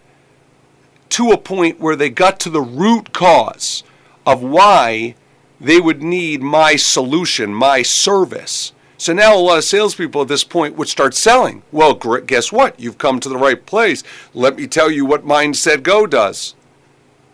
to 1.09 1.31
a 1.31 1.37
point 1.37 1.79
where 1.79 1.95
they 1.95 2.09
got 2.09 2.39
to 2.41 2.49
the 2.49 2.61
root 2.61 3.13
cause 3.13 3.83
of 4.25 4.41
why 4.41 5.15
they 5.59 5.79
would 5.79 6.01
need 6.01 6.41
my 6.41 6.75
solution, 6.75 7.53
my 7.53 7.81
service. 7.81 8.73
So 8.97 9.13
now 9.13 9.35
a 9.35 9.39
lot 9.39 9.57
of 9.57 9.63
salespeople 9.63 10.21
at 10.21 10.27
this 10.27 10.43
point 10.43 10.75
would 10.75 10.87
start 10.87 11.15
selling. 11.15 11.63
Well, 11.71 11.95
guess 11.95 12.51
what? 12.51 12.79
You've 12.79 12.99
come 12.99 13.19
to 13.19 13.29
the 13.29 13.37
right 13.37 13.65
place. 13.65 14.03
Let 14.33 14.57
me 14.57 14.67
tell 14.67 14.91
you 14.91 15.05
what 15.05 15.25
Mindset 15.25 15.83
Go 15.83 16.05
does. 16.05 16.55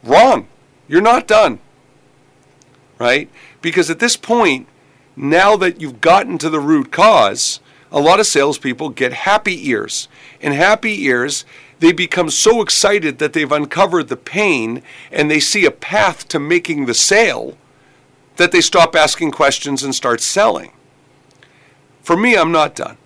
Wrong. 0.04 0.48
You're 0.88 1.02
not 1.02 1.28
done. 1.28 1.60
Right? 3.00 3.30
Because 3.62 3.90
at 3.90 4.00
this 4.00 4.16
point, 4.16 4.68
now 5.16 5.58
that 5.58 5.82
you've 5.82 6.00
gotten 6.00 6.38
to 6.38 6.50
the 6.50 6.60
root 6.60 6.92
cause, 6.92 7.60
a 7.92 8.00
lot 8.00 8.20
of 8.20 8.28
salespeople 8.28 8.90
get 8.90 9.14
happy 9.14 9.70
ears. 9.70 10.08
And 10.42 10.54
happy 10.54 11.04
ears, 11.06 11.46
they 11.80 11.92
become 11.92 12.30
so 12.30 12.62
excited 12.62 13.20
that 13.20 13.34
they've 13.34 13.52
uncovered 13.52 14.08
the 14.08 14.18
pain 14.18 14.82
and 15.12 15.30
they 15.30 15.40
see 15.40 15.66
a 15.66 15.72
path 15.72 16.28
to 16.30 16.40
making 16.40 16.86
the 16.86 16.94
sale 16.94 17.58
that 18.38 18.52
they 18.52 18.62
stop 18.62 18.96
asking 18.96 19.32
questions 19.32 19.84
and 19.84 19.94
start 19.94 20.22
selling. 20.22 20.72
For 22.02 22.16
me, 22.16 22.36
I'm 22.36 22.52
not 22.52 22.76
done. 22.76 22.98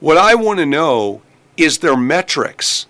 What 0.00 0.18
I 0.18 0.34
want 0.34 0.58
to 0.58 0.66
know 0.66 1.22
is 1.56 1.78
their 1.78 1.96
metrics. 1.96 2.86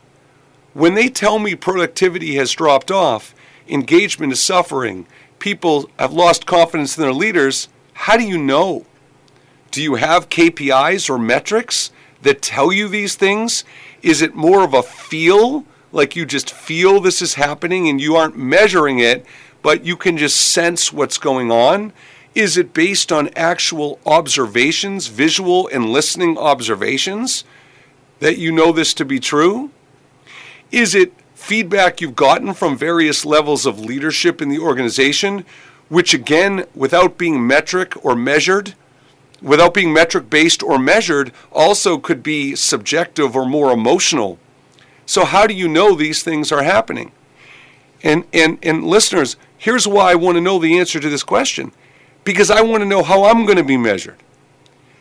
When 0.73 0.95
they 0.95 1.09
tell 1.09 1.39
me 1.39 1.55
productivity 1.55 2.35
has 2.37 2.53
dropped 2.53 2.91
off, 2.91 3.35
engagement 3.69 4.33
is 4.33 4.43
suffering, 4.43 5.07
people 5.39 5.89
have 5.99 6.13
lost 6.13 6.47
confidence 6.47 6.97
in 6.97 7.03
their 7.03 7.13
leaders, 7.13 7.69
how 7.93 8.17
do 8.17 8.25
you 8.25 8.39
know? 8.39 8.85
Do 9.75 9.83
you 9.83 9.97
have 9.97 10.29
KPIs 10.29 11.11
or 11.11 11.19
metrics 11.19 11.91
that 12.23 12.41
tell 12.41 12.73
you 12.73 12.87
these 12.87 13.17
things? 13.17 13.65
Is 14.03 14.23
it 14.23 14.37
more 14.37 14.63
of 14.63 14.73
a 14.73 14.85
feel, 14.85 15.65
like 15.91 16.15
you 16.15 16.25
just 16.25 16.53
feel 16.53 17.01
this 17.01 17.21
is 17.21 17.35
happening 17.35 17.89
and 17.89 18.01
you 18.01 18.15
aren't 18.15 18.39
measuring 18.39 19.01
it, 19.01 19.27
but 19.63 19.85
you 19.85 19.97
can 19.97 20.17
just 20.17 20.37
sense 20.37 20.93
what's 20.93 21.19
going 21.19 21.51
on? 21.51 21.93
Is 22.37 22.57
it 22.57 22.73
based 22.73 23.11
on 23.11 23.31
actual 23.35 23.99
observations, 24.07 25.09
visual 25.09 25.67
and 25.73 25.91
listening 25.91 26.39
observations, 26.39 27.43
that 28.21 28.39
you 28.39 28.53
know 28.53 28.71
this 28.71 28.95
to 28.95 29.05
be 29.05 29.19
true? 29.19 29.73
Is 30.71 30.95
it 30.95 31.13
feedback 31.35 32.01
you've 32.01 32.15
gotten 32.15 32.55
from 32.55 32.79
various 32.79 33.25
levels 33.25 33.67
of 33.67 33.81
leadership 33.81 34.41
in 34.41 34.51
the 34.51 34.61
organization, 34.61 35.45
which 35.89 36.15
again, 36.15 36.65
without 36.77 37.19
being 37.19 37.45
metric 37.45 37.95
or 38.05 38.15
measured, 38.15 38.77
without 39.45 39.75
being 39.75 39.93
metric 39.93 40.31
based 40.31 40.63
or 40.63 40.79
measured, 40.79 41.33
also 41.53 41.99
could 41.99 42.23
be 42.23 42.57
subjective 42.57 43.37
or 43.37 43.47
more 43.47 43.71
emotional. 43.71 44.39
So, 45.07 45.25
how 45.25 45.47
do 45.47 45.55
you 45.55 45.69
know 45.69 45.95
these 45.95 46.23
things 46.23 46.51
are 46.51 46.63
happening? 46.63 47.13
And, 48.03 48.25
and, 48.33 48.59
and 48.63 48.85
listeners, 48.85 49.37
here's 49.57 49.87
why 49.87 50.13
I 50.13 50.15
want 50.15 50.37
to 50.37 50.41
know 50.41 50.59
the 50.59 50.79
answer 50.79 50.99
to 50.99 51.09
this 51.09 51.23
question 51.23 51.73
because 52.25 52.51
I 52.51 52.63
want 52.63 52.81
to 52.83 52.89
know 52.89 53.03
how 53.03 53.25
I'm 53.25 53.45
going 53.45 53.59
to 53.59 53.65
be 53.65 53.77
measured. 53.77 54.17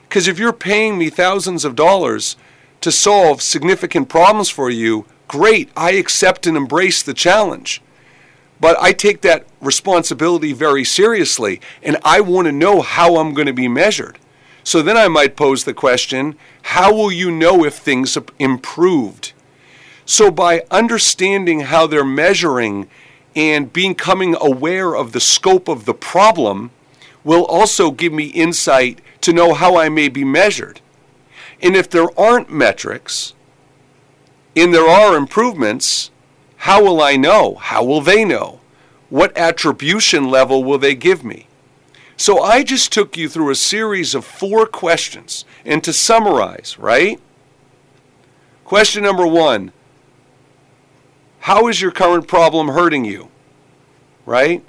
Because 0.07 0.27
if 0.27 0.37
you're 0.37 0.53
paying 0.53 0.97
me 0.97 1.09
thousands 1.09 1.63
of 1.65 1.75
dollars 1.75 2.35
to 2.81 2.91
solve 2.91 3.41
significant 3.41 4.09
problems 4.09 4.49
for 4.49 4.69
you, 4.69 5.05
great, 5.27 5.69
I 5.75 5.93
accept 5.93 6.45
and 6.45 6.57
embrace 6.57 7.01
the 7.01 7.13
challenge. 7.13 7.81
But 8.59 8.77
I 8.79 8.91
take 8.93 9.21
that 9.21 9.45
responsibility 9.61 10.53
very 10.53 10.83
seriously, 10.83 11.59
and 11.81 11.97
I 12.03 12.21
want 12.21 12.45
to 12.47 12.51
know 12.51 12.81
how 12.81 13.17
I'm 13.17 13.33
going 13.33 13.47
to 13.47 13.53
be 13.53 13.67
measured. 13.67 14.19
So 14.63 14.81
then 14.81 14.97
I 14.97 15.07
might 15.07 15.35
pose 15.35 15.63
the 15.63 15.73
question 15.73 16.35
how 16.63 16.93
will 16.93 17.11
you 17.11 17.29
know 17.29 17.65
if 17.65 17.75
things 17.75 18.17
improved? 18.39 19.33
So 20.05 20.31
by 20.31 20.63
understanding 20.71 21.61
how 21.61 21.87
they're 21.87 22.05
measuring 22.05 22.89
and 23.35 23.71
becoming 23.71 24.35
aware 24.39 24.95
of 24.95 25.11
the 25.11 25.19
scope 25.19 25.67
of 25.67 25.85
the 25.85 25.93
problem 25.93 26.71
will 27.23 27.45
also 27.45 27.91
give 27.91 28.13
me 28.13 28.25
insight 28.25 28.99
to 29.21 29.33
know 29.33 29.53
how 29.53 29.77
I 29.77 29.89
may 29.89 30.09
be 30.09 30.23
measured. 30.23 30.81
And 31.61 31.75
if 31.75 31.89
there 31.89 32.07
aren't 32.19 32.51
metrics 32.51 33.33
and 34.55 34.73
there 34.73 34.87
are 34.87 35.15
improvements, 35.15 36.11
how 36.57 36.83
will 36.83 37.01
I 37.01 37.15
know? 37.15 37.55
How 37.55 37.83
will 37.83 38.01
they 38.01 38.25
know? 38.25 38.59
What 39.09 39.37
attribution 39.37 40.29
level 40.29 40.63
will 40.63 40.77
they 40.77 40.95
give 40.95 41.23
me? 41.23 41.47
So 42.23 42.41
I 42.41 42.63
just 42.63 42.93
took 42.93 43.17
you 43.17 43.27
through 43.27 43.49
a 43.49 43.55
series 43.55 44.15
of 44.15 44.23
four 44.23 44.65
questions. 44.65 45.43
And 45.65 45.83
to 45.83 45.91
summarize, 45.91 46.79
right? 46.79 47.19
Question 48.63 49.03
number 49.03 49.27
one 49.27 49.73
How 51.39 51.67
is 51.67 51.81
your 51.81 51.91
current 51.91 52.25
problem 52.29 52.69
hurting 52.69 53.03
you? 53.03 53.27
Right? 54.25 54.63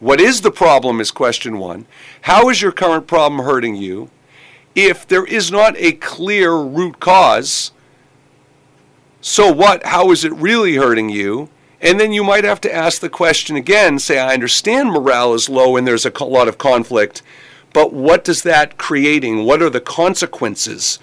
What 0.00 0.20
is 0.20 0.40
the 0.40 0.50
problem 0.50 1.00
is 1.00 1.12
question 1.12 1.58
one. 1.60 1.86
How 2.22 2.48
is 2.48 2.60
your 2.60 2.72
current 2.72 3.06
problem 3.06 3.46
hurting 3.46 3.76
you? 3.76 4.10
If 4.74 5.06
there 5.06 5.24
is 5.24 5.52
not 5.52 5.76
a 5.76 5.92
clear 5.92 6.56
root 6.56 6.98
cause, 6.98 7.70
so 9.20 9.52
what? 9.52 9.86
How 9.86 10.10
is 10.10 10.24
it 10.24 10.32
really 10.32 10.74
hurting 10.74 11.08
you? 11.10 11.50
And 11.80 12.00
then 12.00 12.12
you 12.12 12.24
might 12.24 12.44
have 12.44 12.60
to 12.62 12.74
ask 12.74 13.00
the 13.00 13.08
question 13.08 13.56
again 13.56 13.98
say, 13.98 14.18
I 14.18 14.34
understand 14.34 14.90
morale 14.90 15.34
is 15.34 15.48
low 15.48 15.76
and 15.76 15.86
there's 15.86 16.06
a 16.06 16.24
lot 16.24 16.48
of 16.48 16.58
conflict, 16.58 17.22
but 17.72 17.92
what 17.92 18.24
does 18.24 18.42
that 18.42 18.78
creating? 18.78 19.44
What 19.44 19.60
are 19.62 19.68
the 19.68 19.80
consequences 19.80 20.98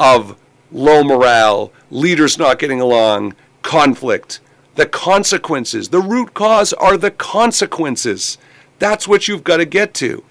of 0.00 0.36
low 0.72 1.04
morale, 1.04 1.72
leaders 1.90 2.38
not 2.38 2.58
getting 2.58 2.80
along, 2.80 3.34
conflict? 3.62 4.40
The 4.74 4.86
consequences, 4.86 5.88
the 5.90 6.00
root 6.00 6.34
cause 6.34 6.72
are 6.72 6.96
the 6.96 7.12
consequences. 7.12 8.36
That's 8.78 9.06
what 9.06 9.28
you've 9.28 9.44
got 9.44 9.58
to 9.58 9.64
get 9.64 9.94
to. 9.94 10.24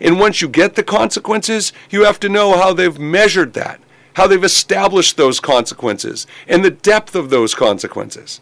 And 0.00 0.20
once 0.20 0.40
you 0.40 0.48
get 0.48 0.74
the 0.74 0.82
consequences, 0.82 1.72
you 1.90 2.04
have 2.04 2.20
to 2.20 2.28
know 2.28 2.56
how 2.56 2.72
they've 2.72 2.98
measured 2.98 3.54
that, 3.54 3.80
how 4.14 4.26
they've 4.26 4.44
established 4.44 5.16
those 5.16 5.40
consequences, 5.40 6.26
and 6.46 6.64
the 6.64 6.70
depth 6.70 7.14
of 7.14 7.30
those 7.30 7.54
consequences. 7.54 8.40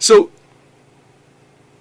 So, 0.00 0.30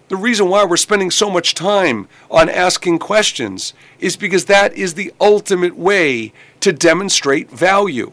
the 0.09 0.17
reason 0.17 0.49
why 0.49 0.65
we're 0.65 0.77
spending 0.77 1.09
so 1.09 1.29
much 1.29 1.53
time 1.53 2.07
on 2.29 2.49
asking 2.49 2.99
questions 2.99 3.73
is 3.99 4.17
because 4.17 4.45
that 4.45 4.73
is 4.73 4.93
the 4.93 5.13
ultimate 5.21 5.77
way 5.77 6.33
to 6.59 6.73
demonstrate 6.73 7.49
value. 7.49 8.11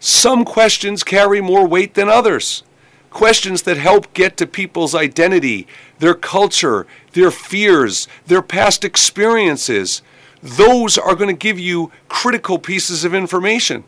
Some 0.00 0.44
questions 0.44 1.04
carry 1.04 1.40
more 1.40 1.66
weight 1.66 1.94
than 1.94 2.08
others. 2.08 2.64
Questions 3.10 3.62
that 3.62 3.76
help 3.76 4.12
get 4.12 4.36
to 4.38 4.46
people's 4.46 4.94
identity, 4.94 5.66
their 5.98 6.14
culture, 6.14 6.86
their 7.12 7.30
fears, 7.30 8.08
their 8.26 8.42
past 8.42 8.84
experiences. 8.84 10.02
Those 10.42 10.96
are 10.98 11.14
going 11.14 11.28
to 11.28 11.38
give 11.38 11.58
you 11.58 11.92
critical 12.08 12.58
pieces 12.58 13.04
of 13.04 13.14
information 13.14 13.84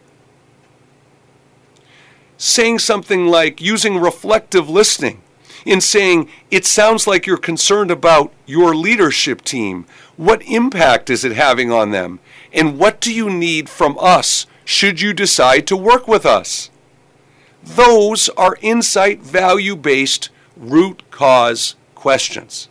saying 2.37 2.79
something 2.81 3.27
like 3.27 3.61
using 3.61 3.99
reflective 3.99 4.69
listening 4.69 5.23
in 5.65 5.81
saying, 5.81 6.29
it 6.51 6.65
sounds 6.65 7.07
like 7.07 7.27
you're 7.27 7.37
concerned 7.37 7.91
about 7.91 8.33
your 8.47 8.75
leadership 8.75 9.43
team. 9.43 9.87
What 10.17 10.43
impact 10.43 11.11
is 11.11 11.25
it 11.25 11.33
having 11.33 11.71
on 11.71 11.91
them? 11.91 12.21
And 12.53 12.79
what 12.79 13.01
do 13.01 13.13
you 13.13 13.31
need 13.31 13.69
from 13.69 13.97
us 14.01 14.47
should 14.65 15.01
you 15.01 15.13
decide 15.13 15.67
to 15.69 15.77
work 15.77 16.09
with 16.09 16.27
us? 16.27 16.71
Those 17.63 18.29
are 18.31 18.59
insight 18.61 19.21
value 19.21 19.77
based 19.77 20.31
root 20.57 21.03
cause 21.11 21.77
questions. 21.95 22.69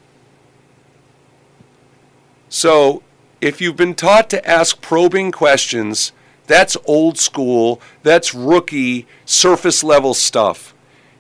So, 2.50 3.02
if 3.40 3.62
you've 3.62 3.78
been 3.78 3.96
taught 3.96 4.30
to 4.32 4.48
ask 4.48 4.82
probing 4.82 5.32
questions, 5.32 6.12
that's 6.52 6.76
old 6.86 7.18
school, 7.18 7.80
that's 8.04 8.34
rookie, 8.34 9.08
surface 9.26 9.84
level 9.84 10.14
stuff. 10.14 10.74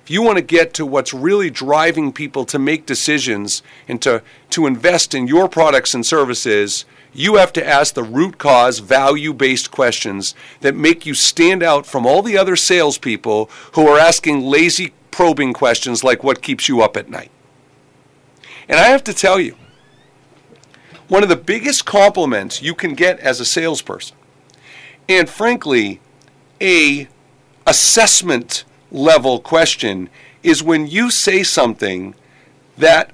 If 0.04 0.10
you 0.10 0.24
want 0.24 0.38
to 0.38 0.44
get 0.44 0.74
to 0.76 0.86
what's 0.86 1.14
really 1.14 1.50
driving 1.50 2.12
people 2.12 2.44
to 2.46 2.60
make 2.60 2.86
decisions 2.86 3.62
and 3.88 4.02
to, 4.02 4.24
to 4.50 4.66
invest 4.66 5.14
in 5.14 5.28
your 5.28 5.48
products 5.48 5.94
and 5.94 6.06
services, 6.06 6.86
you 7.14 7.36
have 7.36 7.54
to 7.54 7.66
ask 7.66 7.94
the 7.94 8.04
root 8.04 8.38
cause, 8.38 8.80
value 8.80 9.34
based 9.34 9.72
questions 9.72 10.34
that 10.62 10.76
make 10.76 11.06
you 11.06 11.14
stand 11.14 11.62
out 11.62 11.86
from 11.86 12.06
all 12.06 12.22
the 12.22 12.38
other 12.38 12.56
salespeople 12.56 13.50
who 13.74 13.88
are 13.88 14.00
asking 14.00 14.42
lazy, 14.42 14.94
probing 15.12 15.54
questions 15.54 16.04
like 16.04 16.24
what 16.24 16.42
keeps 16.42 16.68
you 16.68 16.82
up 16.82 16.98
at 16.98 17.10
night. 17.10 17.32
And 18.68 18.80
I 18.80 18.88
have 18.88 19.04
to 19.06 19.14
tell 19.14 19.40
you, 19.40 19.56
one 21.08 21.24
of 21.24 21.30
the 21.30 21.36
biggest 21.36 21.86
compliments 21.86 22.62
you 22.62 22.74
can 22.74 22.96
get 22.96 23.20
as 23.20 23.40
a 23.40 23.46
salesperson 23.46 24.16
and 25.18 25.30
frankly, 25.30 26.00
a 26.60 27.08
assessment 27.66 28.64
level 28.92 29.40
question 29.40 30.10
is 30.44 30.64
when 30.64 30.88
you 30.88 31.12
say 31.12 31.44
something 31.44 32.16
that 32.78 33.12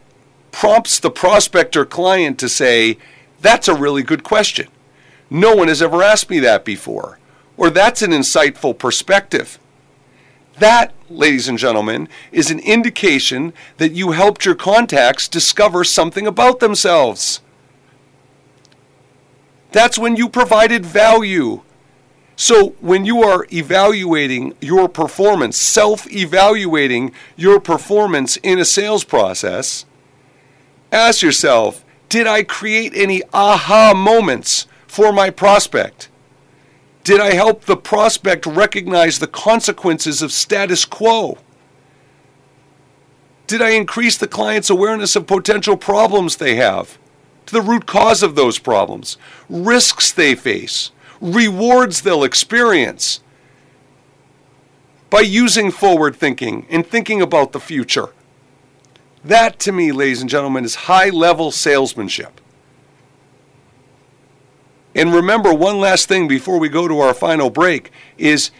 prompts 0.51 0.99
the 0.99 1.11
prospect 1.11 1.75
or 1.75 1.85
client 1.85 2.39
to 2.39 2.49
say, 2.49 2.97
that's 3.41 3.67
a 3.67 3.75
really 3.75 4.03
good 4.03 4.23
question. 4.23 4.67
No 5.29 5.55
one 5.55 5.67
has 5.67 5.81
ever 5.81 6.01
asked 6.01 6.29
me 6.29 6.39
that 6.39 6.65
before. 6.65 7.19
Or 7.57 7.69
that's 7.69 8.01
an 8.01 8.11
insightful 8.11 8.77
perspective. 8.77 9.59
That, 10.59 10.93
ladies 11.09 11.47
and 11.47 11.57
gentlemen, 11.57 12.07
is 12.31 12.49
an 12.49 12.59
indication 12.59 13.53
that 13.77 13.91
you 13.91 14.11
helped 14.11 14.45
your 14.45 14.55
contacts 14.55 15.27
discover 15.27 15.83
something 15.83 16.25
about 16.25 16.59
themselves. 16.59 17.41
That's 19.71 19.99
when 19.99 20.15
you 20.15 20.29
provided 20.29 20.85
value. 20.85 21.61
So 22.39 22.75
when 22.81 23.03
you 23.03 23.23
are 23.23 23.47
evaluating 23.51 24.53
your 24.61 24.87
performance, 24.87 25.57
self 25.57 26.09
evaluating 26.11 27.11
your 27.35 27.59
performance 27.59 28.37
in 28.37 28.59
a 28.59 28.63
sales 28.63 29.03
process, 29.03 29.85
ask 30.91 31.23
yourself 31.23 31.83
Did 32.09 32.27
I 32.27 32.43
create 32.43 32.93
any 32.95 33.23
aha 33.33 33.93
moments 33.95 34.67
for 34.85 35.11
my 35.11 35.31
prospect? 35.31 36.09
Did 37.03 37.19
I 37.19 37.33
help 37.33 37.65
the 37.65 37.75
prospect 37.75 38.45
recognize 38.45 39.17
the 39.17 39.27
consequences 39.27 40.21
of 40.21 40.31
status 40.31 40.85
quo? 40.85 41.39
Did 43.47 43.63
I 43.63 43.69
increase 43.69 44.15
the 44.15 44.27
client's 44.27 44.69
awareness 44.69 45.15
of 45.15 45.25
potential 45.25 45.75
problems 45.75 46.35
they 46.35 46.55
have, 46.57 46.99
to 47.47 47.53
the 47.53 47.61
root 47.61 47.87
cause 47.87 48.21
of 48.21 48.35
those 48.35 48.59
problems, 48.59 49.17
risks 49.49 50.11
they 50.11 50.35
face? 50.35 50.91
Rewards 51.21 52.01
they'll 52.01 52.23
experience 52.23 53.21
by 55.09 55.21
using 55.21 55.71
forward 55.71 56.15
thinking 56.15 56.65
and 56.69 56.85
thinking 56.85 57.21
about 57.21 57.51
the 57.51 57.59
future. 57.59 58.09
That, 59.23 59.59
to 59.59 59.71
me, 59.71 59.91
ladies 59.91 60.21
and 60.21 60.29
gentlemen, 60.29 60.63
is 60.63 60.75
high 60.75 61.09
level 61.09 61.51
salesmanship. 61.51 62.39
And 64.95 65.13
remember, 65.13 65.53
one 65.53 65.79
last 65.79 66.07
thing 66.07 66.27
before 66.27 66.59
we 66.59 66.69
go 66.69 66.87
to 66.87 66.99
our 66.99 67.13
final 67.13 67.49
break 67.49 67.91
is 68.17 68.51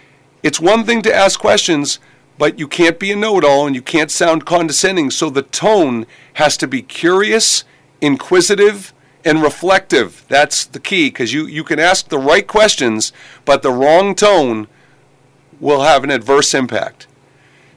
it's 0.44 0.60
one 0.60 0.86
thing 0.86 1.02
to 1.02 1.14
ask 1.14 1.40
questions, 1.40 2.00
but 2.38 2.60
you 2.60 2.68
can't 2.68 3.00
be 3.00 3.12
a 3.12 3.16
know 3.16 3.38
it 3.38 3.44
all 3.44 3.66
and 3.66 3.76
you 3.76 3.82
can't 3.82 4.12
sound 4.12 4.46
condescending. 4.46 5.10
So 5.10 5.30
the 5.30 5.42
tone 5.42 6.06
has 6.34 6.56
to 6.58 6.68
be 6.68 6.82
curious, 6.82 7.64
inquisitive, 8.02 8.94
and 9.26 9.42
reflective. 9.42 10.26
That's 10.28 10.66
the 10.66 10.80
key 10.80 11.10
because 11.10 11.34
you, 11.34 11.46
you 11.46 11.64
can 11.64 11.80
ask 11.80 12.10
the 12.10 12.20
right 12.20 12.48
questions, 12.48 13.12
but 13.46 13.62
the 13.62 13.72
wrong 13.72 14.16
tone 14.16 14.68
will 15.60 15.82
have 15.82 16.04
an 16.04 16.12
adverse 16.12 16.54
impact. 16.54 17.08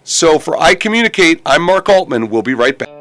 So 0.05 0.39
for 0.39 0.57
I 0.57 0.75
Communicate, 0.75 1.41
I'm 1.45 1.63
Mark 1.63 1.89
Altman. 1.89 2.31
We'll 2.31 2.43
be 2.43 2.55
right 2.55 2.79
back. 2.79 3.00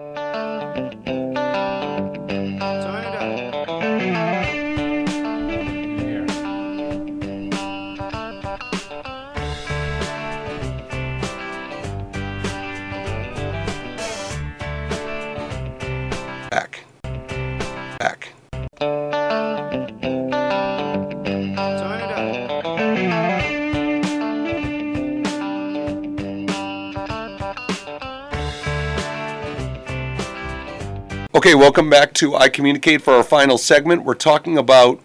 Welcome 31.59 31.89
back 31.89 32.13
to 32.13 32.37
I 32.37 32.47
Communicate 32.47 33.01
for 33.01 33.15
our 33.15 33.23
final 33.23 33.57
segment. 33.57 34.05
We're 34.05 34.13
talking 34.13 34.57
about 34.57 35.01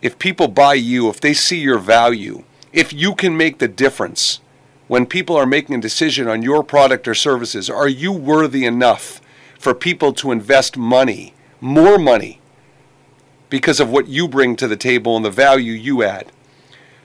if 0.00 0.18
people 0.18 0.48
buy 0.48 0.72
you, 0.72 1.10
if 1.10 1.20
they 1.20 1.34
see 1.34 1.58
your 1.58 1.78
value, 1.78 2.44
if 2.72 2.90
you 2.94 3.14
can 3.14 3.36
make 3.36 3.58
the 3.58 3.68
difference 3.68 4.40
when 4.88 5.04
people 5.04 5.36
are 5.36 5.44
making 5.44 5.76
a 5.76 5.80
decision 5.80 6.26
on 6.26 6.40
your 6.40 6.64
product 6.64 7.06
or 7.06 7.14
services, 7.14 7.68
are 7.68 7.86
you 7.86 8.12
worthy 8.12 8.64
enough 8.64 9.20
for 9.58 9.74
people 9.74 10.14
to 10.14 10.32
invest 10.32 10.78
money, 10.78 11.34
more 11.60 11.98
money, 11.98 12.40
because 13.50 13.78
of 13.78 13.90
what 13.90 14.08
you 14.08 14.26
bring 14.26 14.56
to 14.56 14.66
the 14.66 14.74
table 14.74 15.16
and 15.16 15.24
the 15.24 15.30
value 15.30 15.74
you 15.74 16.02
add? 16.02 16.32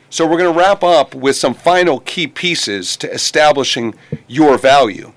So, 0.09 0.25
we're 0.25 0.37
going 0.37 0.53
to 0.53 0.57
wrap 0.57 0.83
up 0.83 1.13
with 1.13 1.35
some 1.35 1.53
final 1.53 1.99
key 1.99 2.27
pieces 2.27 2.95
to 2.97 3.11
establishing 3.11 3.93
your 4.25 4.57
value. 4.57 5.11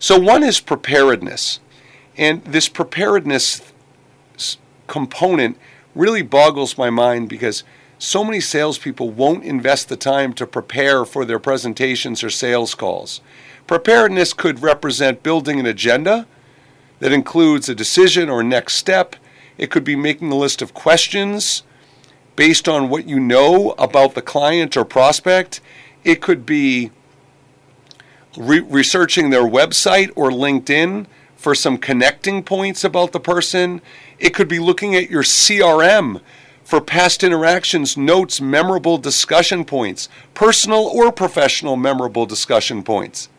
So, 0.00 0.18
one 0.18 0.42
is 0.42 0.58
preparedness. 0.58 1.60
And 2.18 2.44
this 2.44 2.68
preparedness 2.68 3.62
component 4.88 5.56
really 5.94 6.22
boggles 6.22 6.76
my 6.76 6.90
mind 6.90 7.28
because 7.28 7.62
so 7.98 8.24
many 8.24 8.40
salespeople 8.40 9.10
won't 9.10 9.44
invest 9.44 9.88
the 9.88 9.96
time 9.96 10.32
to 10.34 10.46
prepare 10.46 11.04
for 11.04 11.24
their 11.24 11.38
presentations 11.38 12.22
or 12.24 12.30
sales 12.30 12.74
calls. 12.74 13.20
Preparedness 13.66 14.32
could 14.32 14.62
represent 14.62 15.22
building 15.22 15.60
an 15.60 15.66
agenda 15.66 16.26
that 17.00 17.12
includes 17.12 17.68
a 17.68 17.74
decision 17.74 18.28
or 18.28 18.42
next 18.42 18.74
step. 18.74 19.14
It 19.56 19.70
could 19.70 19.84
be 19.84 19.96
making 19.96 20.32
a 20.32 20.36
list 20.36 20.62
of 20.62 20.74
questions 20.74 21.62
based 22.34 22.68
on 22.68 22.88
what 22.88 23.08
you 23.08 23.20
know 23.20 23.74
about 23.78 24.14
the 24.14 24.22
client 24.22 24.76
or 24.76 24.84
prospect. 24.84 25.60
It 26.04 26.20
could 26.20 26.46
be 26.46 26.90
re- 28.36 28.60
researching 28.60 29.30
their 29.30 29.42
website 29.42 30.10
or 30.16 30.30
LinkedIn 30.30 31.06
for 31.38 31.54
some 31.54 31.78
connecting 31.78 32.42
points 32.42 32.84
about 32.84 33.12
the 33.12 33.20
person. 33.20 33.80
It 34.18 34.34
could 34.34 34.48
be 34.48 34.58
looking 34.58 34.94
at 34.94 35.08
your 35.08 35.22
CRM 35.22 36.20
for 36.64 36.80
past 36.82 37.24
interactions, 37.24 37.96
notes, 37.96 38.40
memorable 38.42 38.98
discussion 38.98 39.64
points, 39.64 40.08
personal 40.34 40.80
or 40.80 41.10
professional 41.10 41.76
memorable 41.76 42.26
discussion 42.26 42.82
points. 42.82 43.30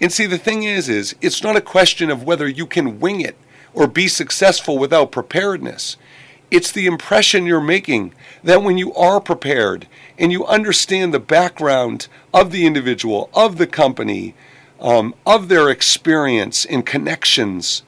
And 0.00 0.10
see, 0.10 0.24
the 0.24 0.38
thing 0.38 0.62
is, 0.62 0.88
is 0.88 1.14
it's 1.20 1.42
not 1.42 1.56
a 1.56 1.60
question 1.60 2.10
of 2.10 2.22
whether 2.22 2.48
you 2.48 2.66
can 2.66 2.98
wing 2.98 3.20
it 3.20 3.36
or 3.74 3.86
be 3.86 4.08
successful 4.08 4.78
without 4.78 5.12
preparedness. 5.12 5.96
It's 6.50 6.70
the 6.70 6.86
impression 6.86 7.44
you're 7.44 7.60
making 7.60 8.14
that 8.44 8.62
when 8.62 8.78
you 8.78 8.94
are 8.94 9.20
prepared 9.20 9.88
and 10.18 10.30
you 10.30 10.46
understand 10.46 11.12
the 11.12 11.20
background 11.20 12.08
of 12.32 12.52
the 12.52 12.66
individual, 12.66 13.30
of 13.34 13.58
the 13.58 13.66
company, 13.66 14.34
um, 14.82 15.14
of 15.24 15.48
their 15.48 15.70
experience 15.70 16.64
and 16.64 16.84
connections, 16.84 17.82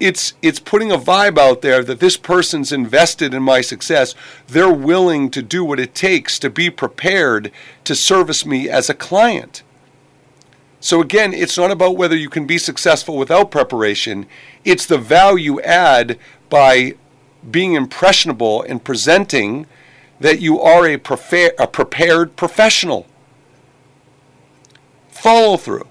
it's 0.00 0.34
it's 0.42 0.58
putting 0.58 0.90
a 0.90 0.98
vibe 0.98 1.38
out 1.38 1.62
there 1.62 1.84
that 1.84 2.00
this 2.00 2.16
person's 2.16 2.72
invested 2.72 3.34
in 3.34 3.42
my 3.42 3.60
success. 3.60 4.14
They're 4.48 4.72
willing 4.72 5.30
to 5.32 5.42
do 5.42 5.64
what 5.64 5.78
it 5.78 5.94
takes 5.94 6.38
to 6.40 6.50
be 6.50 6.70
prepared 6.70 7.52
to 7.84 7.94
service 7.94 8.46
me 8.46 8.68
as 8.68 8.88
a 8.88 8.94
client. 8.94 9.62
So 10.80 11.00
again, 11.00 11.32
it's 11.32 11.56
not 11.56 11.70
about 11.70 11.96
whether 11.96 12.16
you 12.16 12.28
can 12.28 12.46
be 12.46 12.58
successful 12.58 13.16
without 13.16 13.52
preparation. 13.52 14.26
It's 14.64 14.86
the 14.86 14.98
value 14.98 15.60
add 15.60 16.18
by 16.50 16.94
being 17.48 17.74
impressionable 17.74 18.62
and 18.62 18.82
presenting 18.82 19.66
that 20.18 20.40
you 20.40 20.60
are 20.60 20.86
a, 20.86 20.96
prefer- 20.96 21.54
a 21.58 21.68
prepared 21.68 22.34
professional. 22.34 23.06
Follow 25.22 25.56
through. 25.56 25.86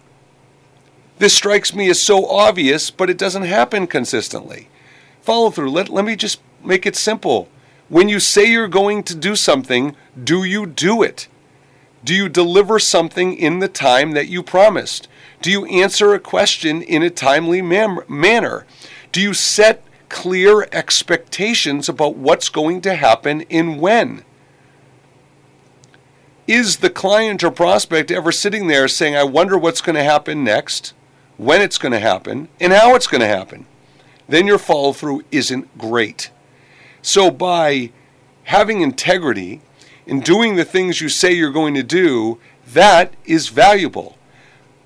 This 1.20 1.34
strikes 1.34 1.74
me 1.74 1.90
as 1.90 2.02
so 2.02 2.26
obvious, 2.30 2.92
but 2.92 3.10
it 3.10 3.18
doesn't 3.18 3.44
happen 3.44 3.88
consistently. 3.88 4.68
Follow 5.22 5.50
through. 5.50 5.72
Let, 5.72 5.88
let 5.88 6.04
me 6.04 6.18
just 6.18 6.42
make 6.62 6.86
it 6.86 6.98
simple. 6.98 7.48
When 7.88 8.10
you 8.10 8.20
say 8.20 8.52
you're 8.52 8.68
going 8.68 9.04
to 9.04 9.16
do 9.16 9.38
something, 9.38 9.96
do 10.22 10.44
you 10.44 10.66
do 10.66 11.02
it? 11.02 11.30
Do 12.04 12.14
you 12.14 12.28
deliver 12.28 12.78
something 12.78 13.34
in 13.34 13.60
the 13.60 13.70
time 13.70 14.12
that 14.12 14.28
you 14.28 14.44
promised? 14.44 15.08
Do 15.42 15.50
you 15.50 15.64
answer 15.68 16.14
a 16.14 16.20
question 16.20 16.82
in 16.82 17.02
a 17.02 17.10
timely 17.10 17.62
man- 17.62 18.00
manner? 18.10 18.66
Do 19.14 19.22
you 19.22 19.34
set 19.34 19.82
clear 20.10 20.68
expectations 20.74 21.88
about 21.88 22.18
what's 22.18 22.50
going 22.50 22.82
to 22.82 22.96
happen 22.96 23.46
and 23.50 23.80
when? 23.80 24.26
Is 26.48 26.78
the 26.78 26.90
client 26.90 27.44
or 27.44 27.52
prospect 27.52 28.12
ever 28.12 28.32
sitting 28.32 28.68
there 28.68 28.88
saying, 28.88 29.16
I 29.16 29.24
wonder 29.24 29.58
what's 29.58 29.82
going 29.82 29.96
to 29.96 30.04
happen 30.04 30.44
next? 30.44 30.94
when 31.42 31.60
it's 31.60 31.80
going 31.80 31.92
to 31.92 32.00
happen, 32.00 32.48
and 32.60 32.72
how 32.72 32.94
it's 32.94 33.08
going 33.08 33.22
to 33.22 33.28
happen, 33.28 33.66
then 34.30 34.46
your 34.46 34.60
follow 34.60 34.94
through 34.94 35.24
isn't 35.32 35.76
great. 35.76 36.30
So, 37.02 37.32
by 37.32 37.92
having 38.44 38.82
integrity 38.82 39.60
and 40.06 40.24
doing 40.24 40.56
the 40.56 40.64
things 40.64 41.02
you 41.02 41.10
say 41.10 41.32
you're 41.32 41.52
going 41.52 41.74
to 41.74 41.82
do, 41.82 42.38
that 42.74 43.16
is 43.26 43.48
valuable. 43.48 44.20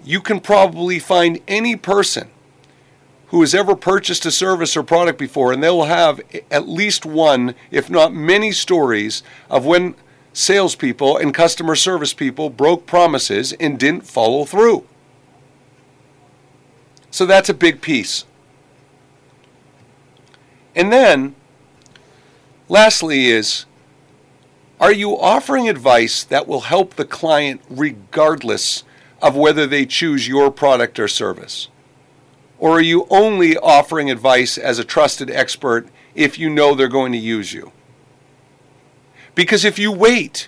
You 0.01 0.21
can 0.21 0.39
probably 0.39 0.97
find 0.97 1.41
any 1.45 1.75
person 1.75 2.29
who 3.27 3.41
has 3.41 3.53
ever 3.53 3.75
purchased 3.75 4.25
a 4.25 4.31
service 4.31 4.77
or 4.77 4.83
product 4.83 5.19
before, 5.19 5.51
and 5.51 5.61
they 5.61 5.69
will 5.69 5.85
have 5.85 6.21
at 6.49 6.69
least 6.69 7.05
one, 7.05 7.53
if 7.69 7.89
not 7.89 8.13
many, 8.13 8.53
stories 8.53 9.23
of 9.49 9.65
when 9.65 9.95
salespeople 10.35 11.15
and 11.17 11.33
customer 11.33 11.75
service 11.75 12.13
people 12.13 12.49
broke 12.49 12.85
promises 12.85 13.53
and 13.53 13.79
didn't 13.79 14.05
follow 14.05 14.43
through. 14.43 14.85
So 17.09 17.25
that's 17.25 17.47
a 17.47 17.53
big 17.53 17.81
piece. 17.81 18.25
And 20.75 20.91
then, 20.91 21.35
lastly, 22.67 23.27
is 23.27 23.65
are 24.77 24.91
you 24.91 25.17
offering 25.17 25.69
advice 25.69 26.25
that 26.25 26.47
will 26.47 26.61
help 26.61 26.95
the 26.95 27.05
client 27.05 27.61
regardless 27.69 28.83
of 29.21 29.37
whether 29.37 29.65
they 29.65 29.85
choose 29.85 30.27
your 30.27 30.51
product 30.51 30.99
or 30.99 31.07
service? 31.07 31.69
Or 32.59 32.71
are 32.71 32.81
you 32.81 33.07
only 33.09 33.55
offering 33.55 34.11
advice 34.11 34.57
as 34.57 34.79
a 34.79 34.83
trusted 34.83 35.29
expert 35.29 35.87
if 36.13 36.37
you 36.37 36.49
know 36.49 36.75
they're 36.75 36.89
going 36.89 37.13
to 37.13 37.17
use 37.17 37.53
you? 37.53 37.71
Because 39.35 39.65
if 39.65 39.77
you 39.77 39.91
wait 39.91 40.47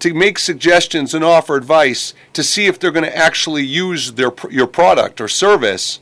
to 0.00 0.14
make 0.14 0.38
suggestions 0.38 1.14
and 1.14 1.22
offer 1.22 1.54
advice 1.54 2.12
to 2.32 2.42
see 2.42 2.66
if 2.66 2.78
they're 2.78 2.90
going 2.90 3.04
to 3.04 3.16
actually 3.16 3.64
use 3.64 4.12
their, 4.12 4.32
your 4.50 4.66
product 4.66 5.20
or 5.20 5.28
service, 5.28 6.00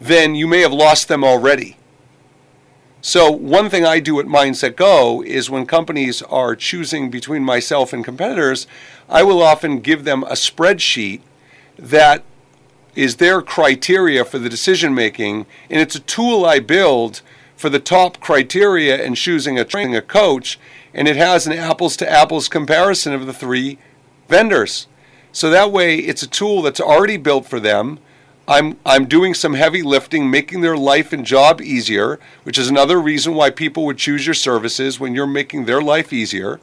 then 0.00 0.34
you 0.34 0.46
may 0.46 0.60
have 0.60 0.72
lost 0.72 1.06
them 1.08 1.22
already. 1.22 1.76
So, 3.00 3.30
one 3.30 3.70
thing 3.70 3.84
I 3.84 4.00
do 4.00 4.18
at 4.18 4.26
Mindset 4.26 4.74
Go 4.74 5.22
is 5.22 5.48
when 5.48 5.66
companies 5.66 6.20
are 6.22 6.56
choosing 6.56 7.10
between 7.10 7.44
myself 7.44 7.92
and 7.92 8.04
competitors, 8.04 8.66
I 9.08 9.22
will 9.22 9.40
often 9.40 9.78
give 9.78 10.02
them 10.02 10.24
a 10.24 10.32
spreadsheet 10.32 11.20
that 11.78 12.24
is 12.96 13.16
their 13.16 13.40
criteria 13.40 14.24
for 14.24 14.40
the 14.40 14.48
decision 14.48 14.96
making, 14.96 15.46
and 15.70 15.80
it's 15.80 15.94
a 15.94 16.00
tool 16.00 16.44
I 16.44 16.58
build 16.58 17.22
for 17.56 17.68
the 17.68 17.78
top 17.78 18.18
criteria 18.18 19.00
in 19.00 19.14
choosing 19.14 19.58
a, 19.58 19.64
training 19.64 19.94
a 19.94 20.02
coach, 20.02 20.58
and 20.94 21.08
it 21.08 21.16
has 21.16 21.46
an 21.46 21.52
apples 21.52 21.96
to 21.98 22.10
apples 22.10 22.48
comparison 22.48 23.12
of 23.12 23.26
the 23.26 23.32
three 23.32 23.78
vendors. 24.28 24.86
So 25.32 25.50
that 25.50 25.72
way, 25.72 25.96
it's 25.96 26.22
a 26.22 26.28
tool 26.28 26.62
that's 26.62 26.80
already 26.80 27.16
built 27.16 27.46
for 27.46 27.60
them. 27.60 27.98
I'm 28.46 28.78
I'm 28.86 29.04
doing 29.04 29.34
some 29.34 29.54
heavy 29.54 29.82
lifting, 29.82 30.30
making 30.30 30.62
their 30.62 30.76
life 30.76 31.12
and 31.12 31.24
job 31.24 31.60
easier, 31.60 32.18
which 32.44 32.58
is 32.58 32.68
another 32.68 32.98
reason 32.98 33.34
why 33.34 33.50
people 33.50 33.84
would 33.84 33.98
choose 33.98 34.26
your 34.26 34.34
services 34.34 34.98
when 34.98 35.14
you're 35.14 35.26
making 35.26 35.66
their 35.66 35.82
life 35.82 36.12
easier. 36.12 36.58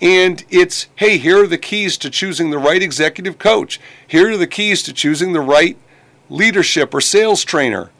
And 0.00 0.44
it's, 0.48 0.86
hey, 0.96 1.18
here 1.18 1.42
are 1.42 1.46
the 1.46 1.58
keys 1.58 1.98
to 1.98 2.10
choosing 2.10 2.50
the 2.50 2.58
right 2.58 2.82
executive 2.82 3.38
coach. 3.38 3.80
Here 4.06 4.30
are 4.30 4.36
the 4.36 4.46
keys 4.46 4.82
to 4.84 4.92
choosing 4.92 5.32
the 5.32 5.40
right 5.40 5.76
leadership 6.30 6.94
or 6.94 7.00
sales 7.00 7.44
trainer. 7.44 7.90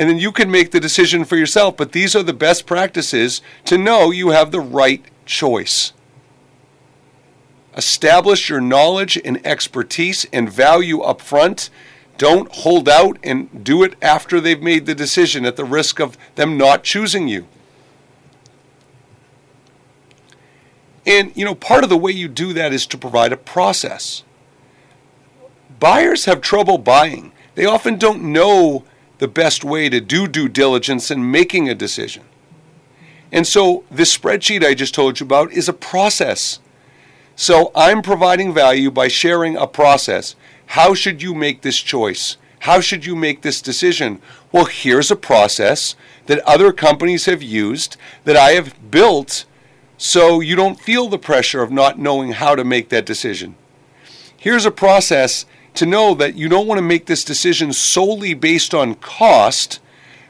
And 0.00 0.08
then 0.08 0.18
you 0.18 0.32
can 0.32 0.50
make 0.50 0.70
the 0.70 0.80
decision 0.80 1.26
for 1.26 1.36
yourself. 1.36 1.76
But 1.76 1.92
these 1.92 2.16
are 2.16 2.22
the 2.22 2.32
best 2.32 2.64
practices 2.64 3.42
to 3.66 3.76
know 3.76 4.10
you 4.10 4.30
have 4.30 4.50
the 4.50 4.58
right 4.58 5.04
choice. 5.26 5.92
Establish 7.76 8.48
your 8.48 8.62
knowledge 8.62 9.20
and 9.22 9.46
expertise 9.46 10.24
and 10.32 10.50
value 10.50 11.02
up 11.02 11.20
front 11.20 11.68
don't 12.16 12.50
hold 12.50 12.88
out 12.88 13.18
and 13.22 13.62
do 13.62 13.82
it 13.82 13.94
after 14.00 14.40
they've 14.40 14.62
made 14.62 14.86
the 14.86 14.94
decision 14.94 15.44
at 15.44 15.56
the 15.56 15.64
risk 15.66 16.00
of 16.00 16.16
them 16.34 16.56
not 16.56 16.82
choosing 16.82 17.28
you. 17.28 17.46
And, 21.06 21.30
you 21.36 21.44
know, 21.44 21.54
part 21.54 21.84
of 21.84 21.90
the 21.90 21.96
way 21.98 22.12
you 22.12 22.28
do 22.28 22.54
that 22.54 22.72
is 22.72 22.86
to 22.86 22.98
provide 22.98 23.32
a 23.32 23.36
process. 23.36 24.22
Buyers 25.78 26.24
have 26.24 26.40
trouble 26.40 26.78
buying. 26.78 27.32
They 27.54 27.66
often 27.66 27.98
don't 27.98 28.22
know 28.22 28.84
the 29.20 29.28
best 29.28 29.62
way 29.62 29.88
to 29.88 30.00
do 30.00 30.26
due 30.26 30.48
diligence 30.48 31.10
in 31.10 31.30
making 31.30 31.68
a 31.68 31.74
decision. 31.74 32.24
And 33.30 33.46
so, 33.46 33.84
this 33.90 34.16
spreadsheet 34.16 34.64
I 34.64 34.74
just 34.74 34.94
told 34.94 35.20
you 35.20 35.26
about 35.26 35.52
is 35.52 35.68
a 35.68 35.74
process. 35.74 36.58
So, 37.36 37.70
I'm 37.76 38.02
providing 38.02 38.52
value 38.52 38.90
by 38.90 39.08
sharing 39.08 39.56
a 39.56 39.66
process. 39.66 40.34
How 40.66 40.94
should 40.94 41.22
you 41.22 41.34
make 41.34 41.60
this 41.60 41.78
choice? 41.78 42.38
How 42.60 42.80
should 42.80 43.04
you 43.04 43.14
make 43.14 43.42
this 43.42 43.62
decision? 43.62 44.20
Well, 44.52 44.64
here's 44.64 45.10
a 45.10 45.16
process 45.16 45.94
that 46.26 46.40
other 46.40 46.72
companies 46.72 47.26
have 47.26 47.42
used 47.42 47.96
that 48.24 48.36
I 48.36 48.50
have 48.52 48.90
built 48.90 49.44
so 49.98 50.40
you 50.40 50.56
don't 50.56 50.80
feel 50.80 51.08
the 51.08 51.18
pressure 51.18 51.62
of 51.62 51.70
not 51.70 51.98
knowing 51.98 52.32
how 52.32 52.54
to 52.54 52.64
make 52.64 52.88
that 52.88 53.04
decision. 53.04 53.54
Here's 54.34 54.64
a 54.64 54.70
process 54.70 55.44
to 55.74 55.86
know 55.86 56.14
that 56.14 56.34
you 56.34 56.48
don't 56.48 56.66
want 56.66 56.78
to 56.78 56.82
make 56.82 57.06
this 57.06 57.24
decision 57.24 57.72
solely 57.72 58.34
based 58.34 58.74
on 58.74 58.94
cost 58.96 59.80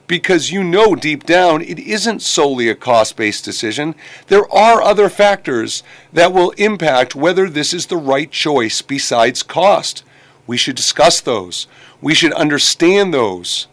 because 0.07 0.51
you 0.51 0.65
know 0.65 0.97
deep 0.97 1.25
down 1.25 1.63
it 1.63 1.79
isn't 1.79 2.21
solely 2.21 2.69
a 2.69 2.75
cost 2.75 3.17
based 3.17 3.45
decision. 3.45 3.95
There 4.27 4.53
are 4.53 4.83
other 4.83 5.09
factors 5.09 5.85
that 6.13 6.33
will 6.33 6.51
impact 6.53 7.15
whether 7.15 7.49
this 7.49 7.73
is 7.73 7.87
the 7.87 7.97
right 7.97 8.31
choice 8.31 8.83
besides 8.83 9.45
cost. 9.45 10.03
We 10.49 10.57
should 10.57 10.75
discuss 10.75 11.21
those, 11.21 11.69
we 12.01 12.15
should 12.15 12.33
understand 12.33 13.15
those. 13.15 13.69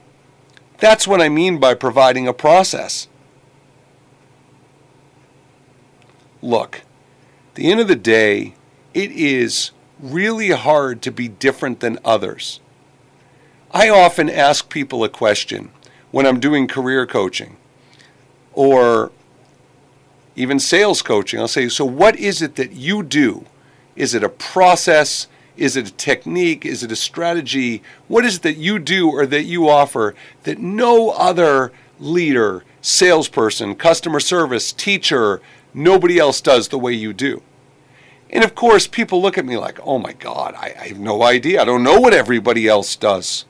That's 0.78 1.08
what 1.08 1.22
I 1.22 1.28
mean 1.28 1.60
by 1.60 1.74
providing 1.74 2.28
a 2.28 2.34
process. 2.34 3.08
Look, 6.44 6.82
at 7.50 7.56
the 7.56 7.72
end 7.72 7.80
of 7.80 7.88
the 7.88 7.96
day, 7.96 8.54
it 8.94 9.10
is 9.12 9.72
really 10.00 10.52
hard 10.52 11.02
to 11.04 11.12
be 11.12 11.28
different 11.28 11.80
than 11.80 12.00
others. 12.06 12.60
I 13.72 13.90
often 13.90 14.30
ask 14.30 14.70
people 14.70 15.04
a 15.04 15.10
question 15.10 15.72
when 16.12 16.26
I'm 16.26 16.40
doing 16.40 16.68
career 16.68 17.06
coaching 17.06 17.58
or 18.54 19.12
even 20.36 20.60
sales 20.60 21.02
coaching. 21.02 21.40
I'll 21.40 21.48
say, 21.48 21.68
So, 21.68 21.86
what 21.86 22.16
is 22.16 22.42
it 22.42 22.56
that 22.56 22.72
you 22.72 23.04
do? 23.04 23.46
Is 23.96 24.14
it 24.14 24.24
a 24.24 24.30
process? 24.30 25.28
Is 25.58 25.76
it 25.76 25.90
a 25.90 25.94
technique? 25.94 26.66
Is 26.66 26.84
it 26.84 26.92
a 26.92 26.96
strategy? 26.96 27.82
What 28.08 28.24
is 28.24 28.38
it 28.38 28.42
that 28.44 28.58
you 28.58 28.80
do 28.80 29.10
or 29.10 29.26
that 29.26 29.44
you 29.44 29.68
offer 29.68 30.14
that 30.44 30.60
no 30.60 31.10
other 31.10 31.72
leader, 32.00 32.64
salesperson, 32.82 33.76
customer 33.76 34.20
service, 34.20 34.72
teacher, 34.72 35.42
nobody 35.74 36.20
else 36.20 36.42
does 36.42 36.68
the 36.68 36.78
way 36.78 36.94
you 36.94 37.12
do? 37.12 37.42
And 38.30 38.44
of 38.44 38.56
course, 38.56 38.88
people 38.88 39.22
look 39.22 39.38
at 39.38 39.46
me 39.46 39.58
like, 39.58 39.80
oh 39.84 40.00
my 40.00 40.14
God, 40.14 40.54
I, 40.56 40.76
I, 40.80 40.88
have 40.88 41.00
no 41.00 41.24
idea. 41.24 41.62
I 41.62 41.66
don't 41.66 41.84
know 41.84 42.00
what 42.00 42.14
everybody 42.14 42.68
else 42.68 42.96
does. 42.96 43.46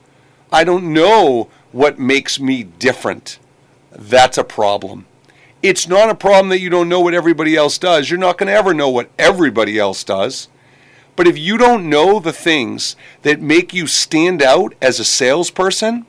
I 0.52 0.64
don't 0.64 0.92
know 0.92 1.50
what 1.72 1.98
makes 1.98 2.38
me 2.38 2.62
different. 2.62 3.38
That's 3.90 4.38
a 4.38 4.44
problem. 4.44 5.06
It's 5.62 5.88
not 5.88 6.08
a 6.08 6.14
problem 6.14 6.48
that 6.50 6.60
you 6.60 6.70
don't 6.70 6.88
know 6.88 7.00
what 7.00 7.14
everybody 7.14 7.56
else 7.56 7.78
does. 7.78 8.08
You're 8.08 8.20
not 8.20 8.38
going 8.38 8.46
to 8.46 8.52
ever 8.52 8.72
know 8.72 8.88
what 8.88 9.10
everybody 9.18 9.78
else 9.78 10.04
does. 10.04 10.48
But 11.16 11.26
if 11.26 11.36
you 11.36 11.58
don't 11.58 11.90
know 11.90 12.20
the 12.20 12.32
things 12.32 12.94
that 13.22 13.40
make 13.40 13.74
you 13.74 13.88
stand 13.88 14.40
out 14.40 14.74
as 14.80 15.00
a 15.00 15.04
salesperson, 15.04 16.06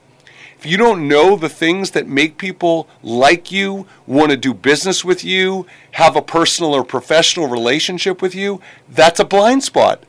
if 0.60 0.66
you 0.66 0.76
don't 0.76 1.08
know 1.08 1.38
the 1.38 1.48
things 1.48 1.92
that 1.92 2.06
make 2.06 2.38
people 2.38 2.90
like 3.02 3.50
you, 3.50 3.88
want 4.06 4.32
to 4.32 4.38
do 4.38 4.54
business 4.54 5.06
with 5.06 5.24
you, 5.24 5.66
have 5.92 6.18
a 6.18 6.22
personal 6.22 6.74
or 6.76 6.84
professional 6.84 7.48
relationship 7.48 8.22
with 8.22 8.36
you, 8.36 8.60
that's 8.90 9.22
a 9.22 9.26
blind 9.26 9.64
spot. 9.64 10.04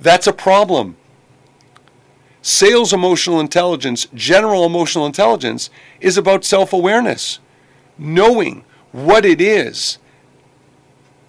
That's 0.00 0.26
a 0.26 0.32
problem 0.32 0.96
sales 2.42 2.92
emotional 2.92 3.38
intelligence, 3.38 4.08
general 4.12 4.66
emotional 4.66 5.06
intelligence, 5.06 5.70
is 6.00 6.18
about 6.18 6.44
self 6.44 6.72
awareness, 6.72 7.38
knowing 7.96 8.64
what 8.90 9.24
it 9.24 9.40
is 9.40 9.98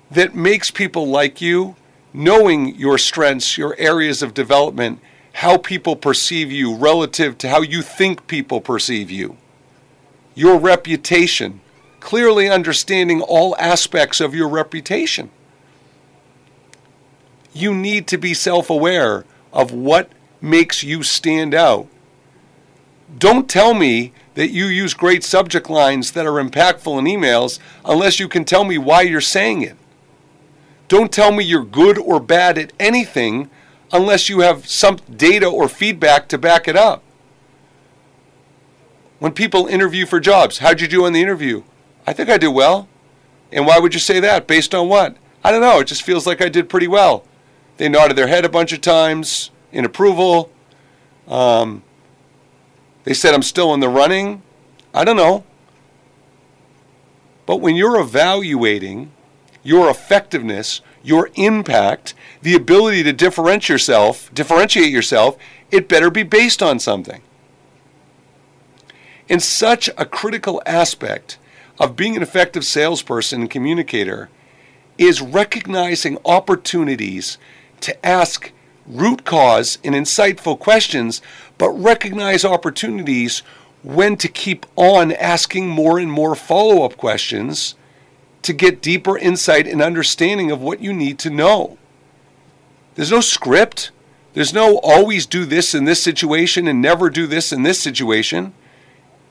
that 0.09 0.33
makes 0.35 0.71
people 0.71 1.07
like 1.07 1.39
you, 1.39 1.75
knowing 2.11 2.73
your 2.75 2.97
strengths, 2.97 3.57
your 3.57 3.75
areas 3.77 4.23
of 4.23 4.33
development, 4.33 4.99
how 5.33 5.57
people 5.57 5.95
perceive 5.95 6.51
you 6.51 6.75
relative 6.75 7.37
to 7.39 7.49
how 7.49 7.61
you 7.61 7.81
think 7.81 8.27
people 8.27 8.61
perceive 8.61 9.09
you, 9.09 9.35
your 10.35 10.57
reputation, 10.57 11.59
clearly 11.99 12.49
understanding 12.49 13.21
all 13.21 13.55
aspects 13.57 14.21
of 14.21 14.35
your 14.35 14.47
reputation. 14.47 15.29
You 17.51 17.73
need 17.73 18.07
to 18.07 18.17
be 18.17 18.33
self 18.33 18.69
aware 18.69 19.25
of 19.51 19.71
what 19.71 20.11
makes 20.39 20.83
you 20.83 21.03
stand 21.03 21.53
out. 21.53 21.87
Don't 23.17 23.49
tell 23.49 23.73
me 23.73 24.11
that 24.35 24.49
you 24.49 24.65
use 24.65 24.93
great 24.93 25.23
subject 25.23 25.69
lines 25.69 26.11
that 26.11 26.25
are 26.25 26.43
impactful 26.43 26.97
in 26.99 27.05
emails 27.05 27.59
unless 27.85 28.19
you 28.19 28.27
can 28.27 28.45
tell 28.45 28.63
me 28.63 28.77
why 28.77 29.01
you're 29.01 29.21
saying 29.21 29.61
it. 29.61 29.77
Don't 30.87 31.11
tell 31.11 31.31
me 31.31 31.43
you're 31.43 31.63
good 31.63 31.97
or 31.97 32.19
bad 32.19 32.57
at 32.57 32.73
anything 32.79 33.49
unless 33.93 34.27
you 34.27 34.39
have 34.39 34.67
some 34.67 34.97
data 35.15 35.45
or 35.45 35.69
feedback 35.69 36.27
to 36.27 36.37
back 36.37 36.67
it 36.67 36.75
up. 36.75 37.03
When 39.19 39.31
people 39.31 39.67
interview 39.67 40.05
for 40.05 40.19
jobs, 40.19 40.57
how'd 40.57 40.81
you 40.81 40.87
do 40.87 41.05
on 41.05 41.13
the 41.13 41.21
interview? 41.21 41.63
I 42.05 42.11
think 42.11 42.29
I 42.29 42.37
did 42.37 42.49
well. 42.49 42.89
And 43.51 43.67
why 43.67 43.79
would 43.79 43.93
you 43.93 43.99
say 43.99 44.19
that? 44.19 44.47
Based 44.47 44.73
on 44.73 44.89
what? 44.89 45.15
I 45.43 45.51
don't 45.51 45.61
know. 45.61 45.79
It 45.79 45.87
just 45.87 46.01
feels 46.01 46.25
like 46.25 46.41
I 46.41 46.49
did 46.49 46.67
pretty 46.67 46.87
well. 46.87 47.23
They 47.77 47.87
nodded 47.87 48.17
their 48.17 48.27
head 48.27 48.43
a 48.43 48.49
bunch 48.49 48.73
of 48.73 48.81
times 48.81 49.51
in 49.71 49.85
approval. 49.85 50.51
Um, 51.27 51.83
they 53.03 53.13
said 53.13 53.33
I'm 53.33 53.43
still 53.43 53.73
in 53.73 53.79
the 53.79 53.89
running. 53.89 54.41
I 54.93 55.05
don't 55.05 55.15
know. 55.15 55.43
But 57.45 57.57
when 57.57 57.75
you're 57.75 57.99
evaluating 57.99 59.11
your 59.63 59.89
effectiveness, 59.89 60.81
your 61.01 61.29
impact, 61.35 62.13
the 62.41 62.55
ability 62.55 63.03
to 63.03 63.13
differentiate 63.13 63.69
yourself, 63.69 64.33
differentiate 64.33 64.91
yourself, 64.91 65.37
it 65.71 65.87
better 65.87 66.11
be 66.11 66.23
based 66.23 66.61
on 66.61 66.79
something. 66.79 67.21
And 69.29 69.41
such 69.41 69.89
a 69.97 70.05
critical 70.05 70.61
aspect 70.65 71.37
of 71.79 71.95
being 71.95 72.15
an 72.15 72.21
effective 72.21 72.65
salesperson 72.65 73.41
and 73.41 73.49
communicator 73.49 74.29
is 74.97 75.21
recognizing 75.21 76.17
opportunities 76.25 77.37
to 77.81 78.05
ask 78.05 78.51
root 78.85 79.23
cause 79.25 79.77
and 79.83 79.95
insightful 79.95 80.59
questions, 80.59 81.21
but 81.57 81.69
recognize 81.69 82.45
opportunities 82.45 83.39
when 83.81 84.15
to 84.17 84.27
keep 84.27 84.65
on 84.75 85.11
asking 85.13 85.69
more 85.69 85.99
and 85.99 86.11
more 86.11 86.35
follow 86.35 86.83
up 86.83 86.95
questions 86.97 87.75
to 88.43 88.53
get 88.53 88.81
deeper 88.81 89.17
insight 89.17 89.67
and 89.67 89.81
understanding 89.81 90.51
of 90.51 90.61
what 90.61 90.81
you 90.81 90.93
need 90.93 91.19
to 91.19 91.29
know. 91.29 91.77
There's 92.95 93.11
no 93.11 93.21
script. 93.21 93.91
There's 94.33 94.53
no 94.53 94.79
always 94.83 95.25
do 95.25 95.45
this 95.45 95.73
in 95.73 95.85
this 95.85 96.01
situation 96.01 96.67
and 96.67 96.81
never 96.81 97.09
do 97.09 97.27
this 97.27 97.51
in 97.51 97.63
this 97.63 97.79
situation. 97.79 98.53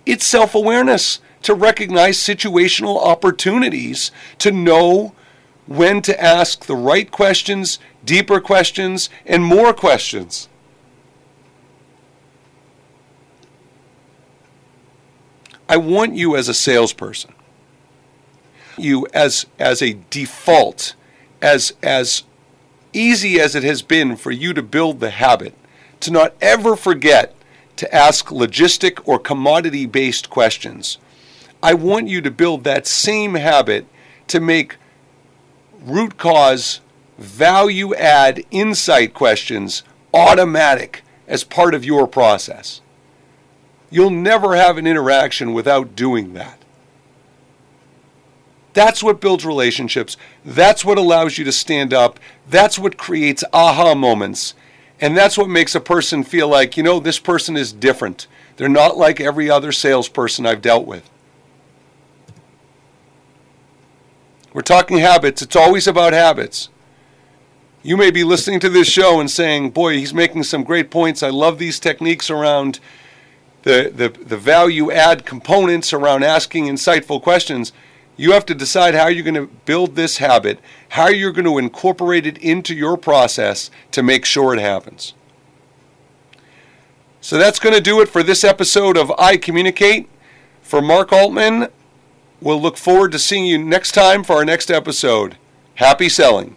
It's 0.05 0.25
self 0.25 0.55
awareness 0.55 1.21
to 1.43 1.55
recognize 1.55 2.19
situational 2.19 3.03
opportunities, 3.03 4.11
to 4.39 4.51
know 4.51 5.15
when 5.67 6.03
to 6.03 6.23
ask 6.23 6.67
the 6.67 6.77
right 6.77 7.11
questions, 7.11 7.79
deeper 8.05 8.41
questions, 8.41 9.11
and 9.27 9.45
more 9.45 9.73
questions. 9.73 10.49
I 15.69 15.77
want 15.77 16.15
you 16.15 16.37
as 16.37 16.49
a 16.49 16.55
salesperson, 16.55 17.33
you 18.79 19.07
as, 19.13 19.47
as 19.59 19.83
a 19.83 19.99
default, 20.11 20.95
as, 21.41 21.75
as 21.83 22.25
easy 22.93 23.41
as 23.41 23.55
it 23.55 23.63
has 23.63 23.83
been 23.83 24.17
for 24.17 24.31
you 24.31 24.53
to 24.55 24.63
build 24.63 25.01
the 25.01 25.11
habit, 25.11 25.55
to 26.01 26.11
not 26.11 26.35
ever 26.41 26.77
forget 26.77 27.35
to 27.77 27.95
ask 27.95 28.27
logistic 28.27 29.01
or 29.05 29.19
commodity 29.19 29.87
based 29.87 30.31
questions. 30.31 30.99
I 31.63 31.75
want 31.75 32.09
you 32.09 32.21
to 32.21 32.31
build 32.31 32.65
that 32.65 32.87
same 32.87 33.35
habit 33.35 33.87
to 34.29 34.41
make 34.41 34.77
root 35.81 36.17
cause, 36.17 36.81
value 37.19 37.95
add, 37.95 38.45
insight 38.51 39.15
questions 39.15 39.83
automatic 40.15 41.03
as 41.27 41.45
part 41.45 41.75
of 41.75 41.85
your 41.85 42.07
process. 42.07 42.81
You'll 43.91 44.11
never 44.11 44.57
have 44.57 44.79
an 44.79 44.87
interaction 44.87 45.53
without 45.53 45.95
doing 45.95 46.35
that. 46.35 46.62
That's 48.73 49.03
what 49.03 49.21
builds 49.21 49.45
relationships. 49.45 50.17
That's 50.45 50.85
what 50.85 50.99
allows 50.99 51.37
you 51.37 51.45
to 51.45 51.53
stand 51.53 51.93
up. 51.93 52.19
That's 52.49 52.79
what 52.79 52.97
creates 52.97 53.45
aha 53.53 53.95
moments. 53.95 54.55
And 55.01 55.17
that's 55.17 55.37
what 55.37 55.49
makes 55.49 55.75
a 55.75 55.81
person 55.81 56.23
feel 56.23 56.49
like, 56.49 56.77
you 56.77 56.83
know, 56.83 57.01
this 57.01 57.19
person 57.19 57.57
is 57.57 57.73
different. 57.73 58.29
They're 58.57 58.69
not 58.69 58.97
like 58.97 59.21
every 59.21 59.51
other 59.51 59.73
salesperson 59.73 60.47
I've 60.47 60.63
dealt 60.63 60.87
with. 60.87 61.11
We're 64.53 64.63
talking 64.63 64.99
habits. 64.99 65.43
It's 65.43 65.57
always 65.57 65.87
about 65.87 66.13
habits. 66.13 66.69
You 67.83 67.97
may 67.97 68.11
be 68.11 68.23
listening 68.23 68.61
to 68.61 68.69
this 68.69 68.87
show 68.89 69.19
and 69.19 69.31
saying, 69.31 69.71
boy, 69.71 69.95
he's 69.95 70.15
making 70.15 70.45
some 70.45 70.63
great 70.63 70.91
points. 70.91 71.23
I 71.23 71.31
love 71.31 71.59
these 71.59 71.81
techniques 71.81 72.31
around 72.31 72.79
the, 73.63 73.91
the, 73.95 74.09
the 74.09 74.37
value 74.37 74.93
add 74.93 75.25
components 75.25 75.93
around 75.93 76.23
asking 76.23 76.67
insightful 76.67 77.21
questions. 77.21 77.73
You 78.17 78.33
have 78.33 78.47
to 78.47 78.55
decide 78.55 78.95
how 78.95 79.09
you're 79.09 79.25
going 79.25 79.35
to 79.35 79.53
build 79.65 79.97
this 79.97 80.19
habit, 80.19 80.61
how 80.91 81.09
you're 81.09 81.33
going 81.33 81.47
to 81.47 81.59
incorporate 81.59 82.27
it 82.27 82.39
into 82.39 82.75
your 82.75 82.97
process 82.97 83.71
to 83.93 84.03
make 84.03 84.25
sure 84.25 84.55
it 84.55 84.61
happens. 84.61 85.15
So 87.21 87.39
that's 87.39 87.59
going 87.59 87.75
to 87.75 87.81
do 87.81 88.01
it 88.01 88.09
for 88.09 88.23
this 88.23 88.45
episode 88.45 88.97
of 88.97 89.13
I 89.19 89.37
Communicate. 89.37 90.09
For 90.61 90.81
Mark 90.81 91.13
Altman, 91.13 91.69
We'll 92.43 92.61
look 92.61 92.77
forward 92.77 93.13
to 93.13 93.21
seeing 93.21 93.47
you 93.47 93.57
next 93.57 93.93
time 93.93 94.25
for 94.25 94.35
our 94.35 94.45
next 94.45 94.69
episode. 94.69 95.37
Happy 95.77 96.09
selling. 96.09 96.57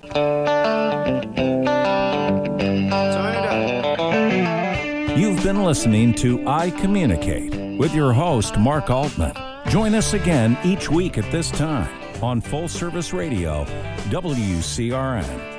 You've 5.15 5.43
been 5.43 5.63
listening 5.63 6.15
to 6.15 6.47
I 6.47 6.71
Communicate 6.71 7.77
with 7.77 7.93
your 7.93 8.13
host, 8.13 8.57
Mark 8.57 8.89
Altman. 8.89 9.54
Join 9.70 9.95
us 9.95 10.13
again 10.13 10.57
each 10.63 10.89
week 10.89 11.18
at 11.18 11.30
this 11.32 11.49
time 11.51 11.89
on 12.24 12.39
Full 12.39 12.68
Service 12.68 13.13
Radio, 13.13 13.66
WCRN. 14.09 15.54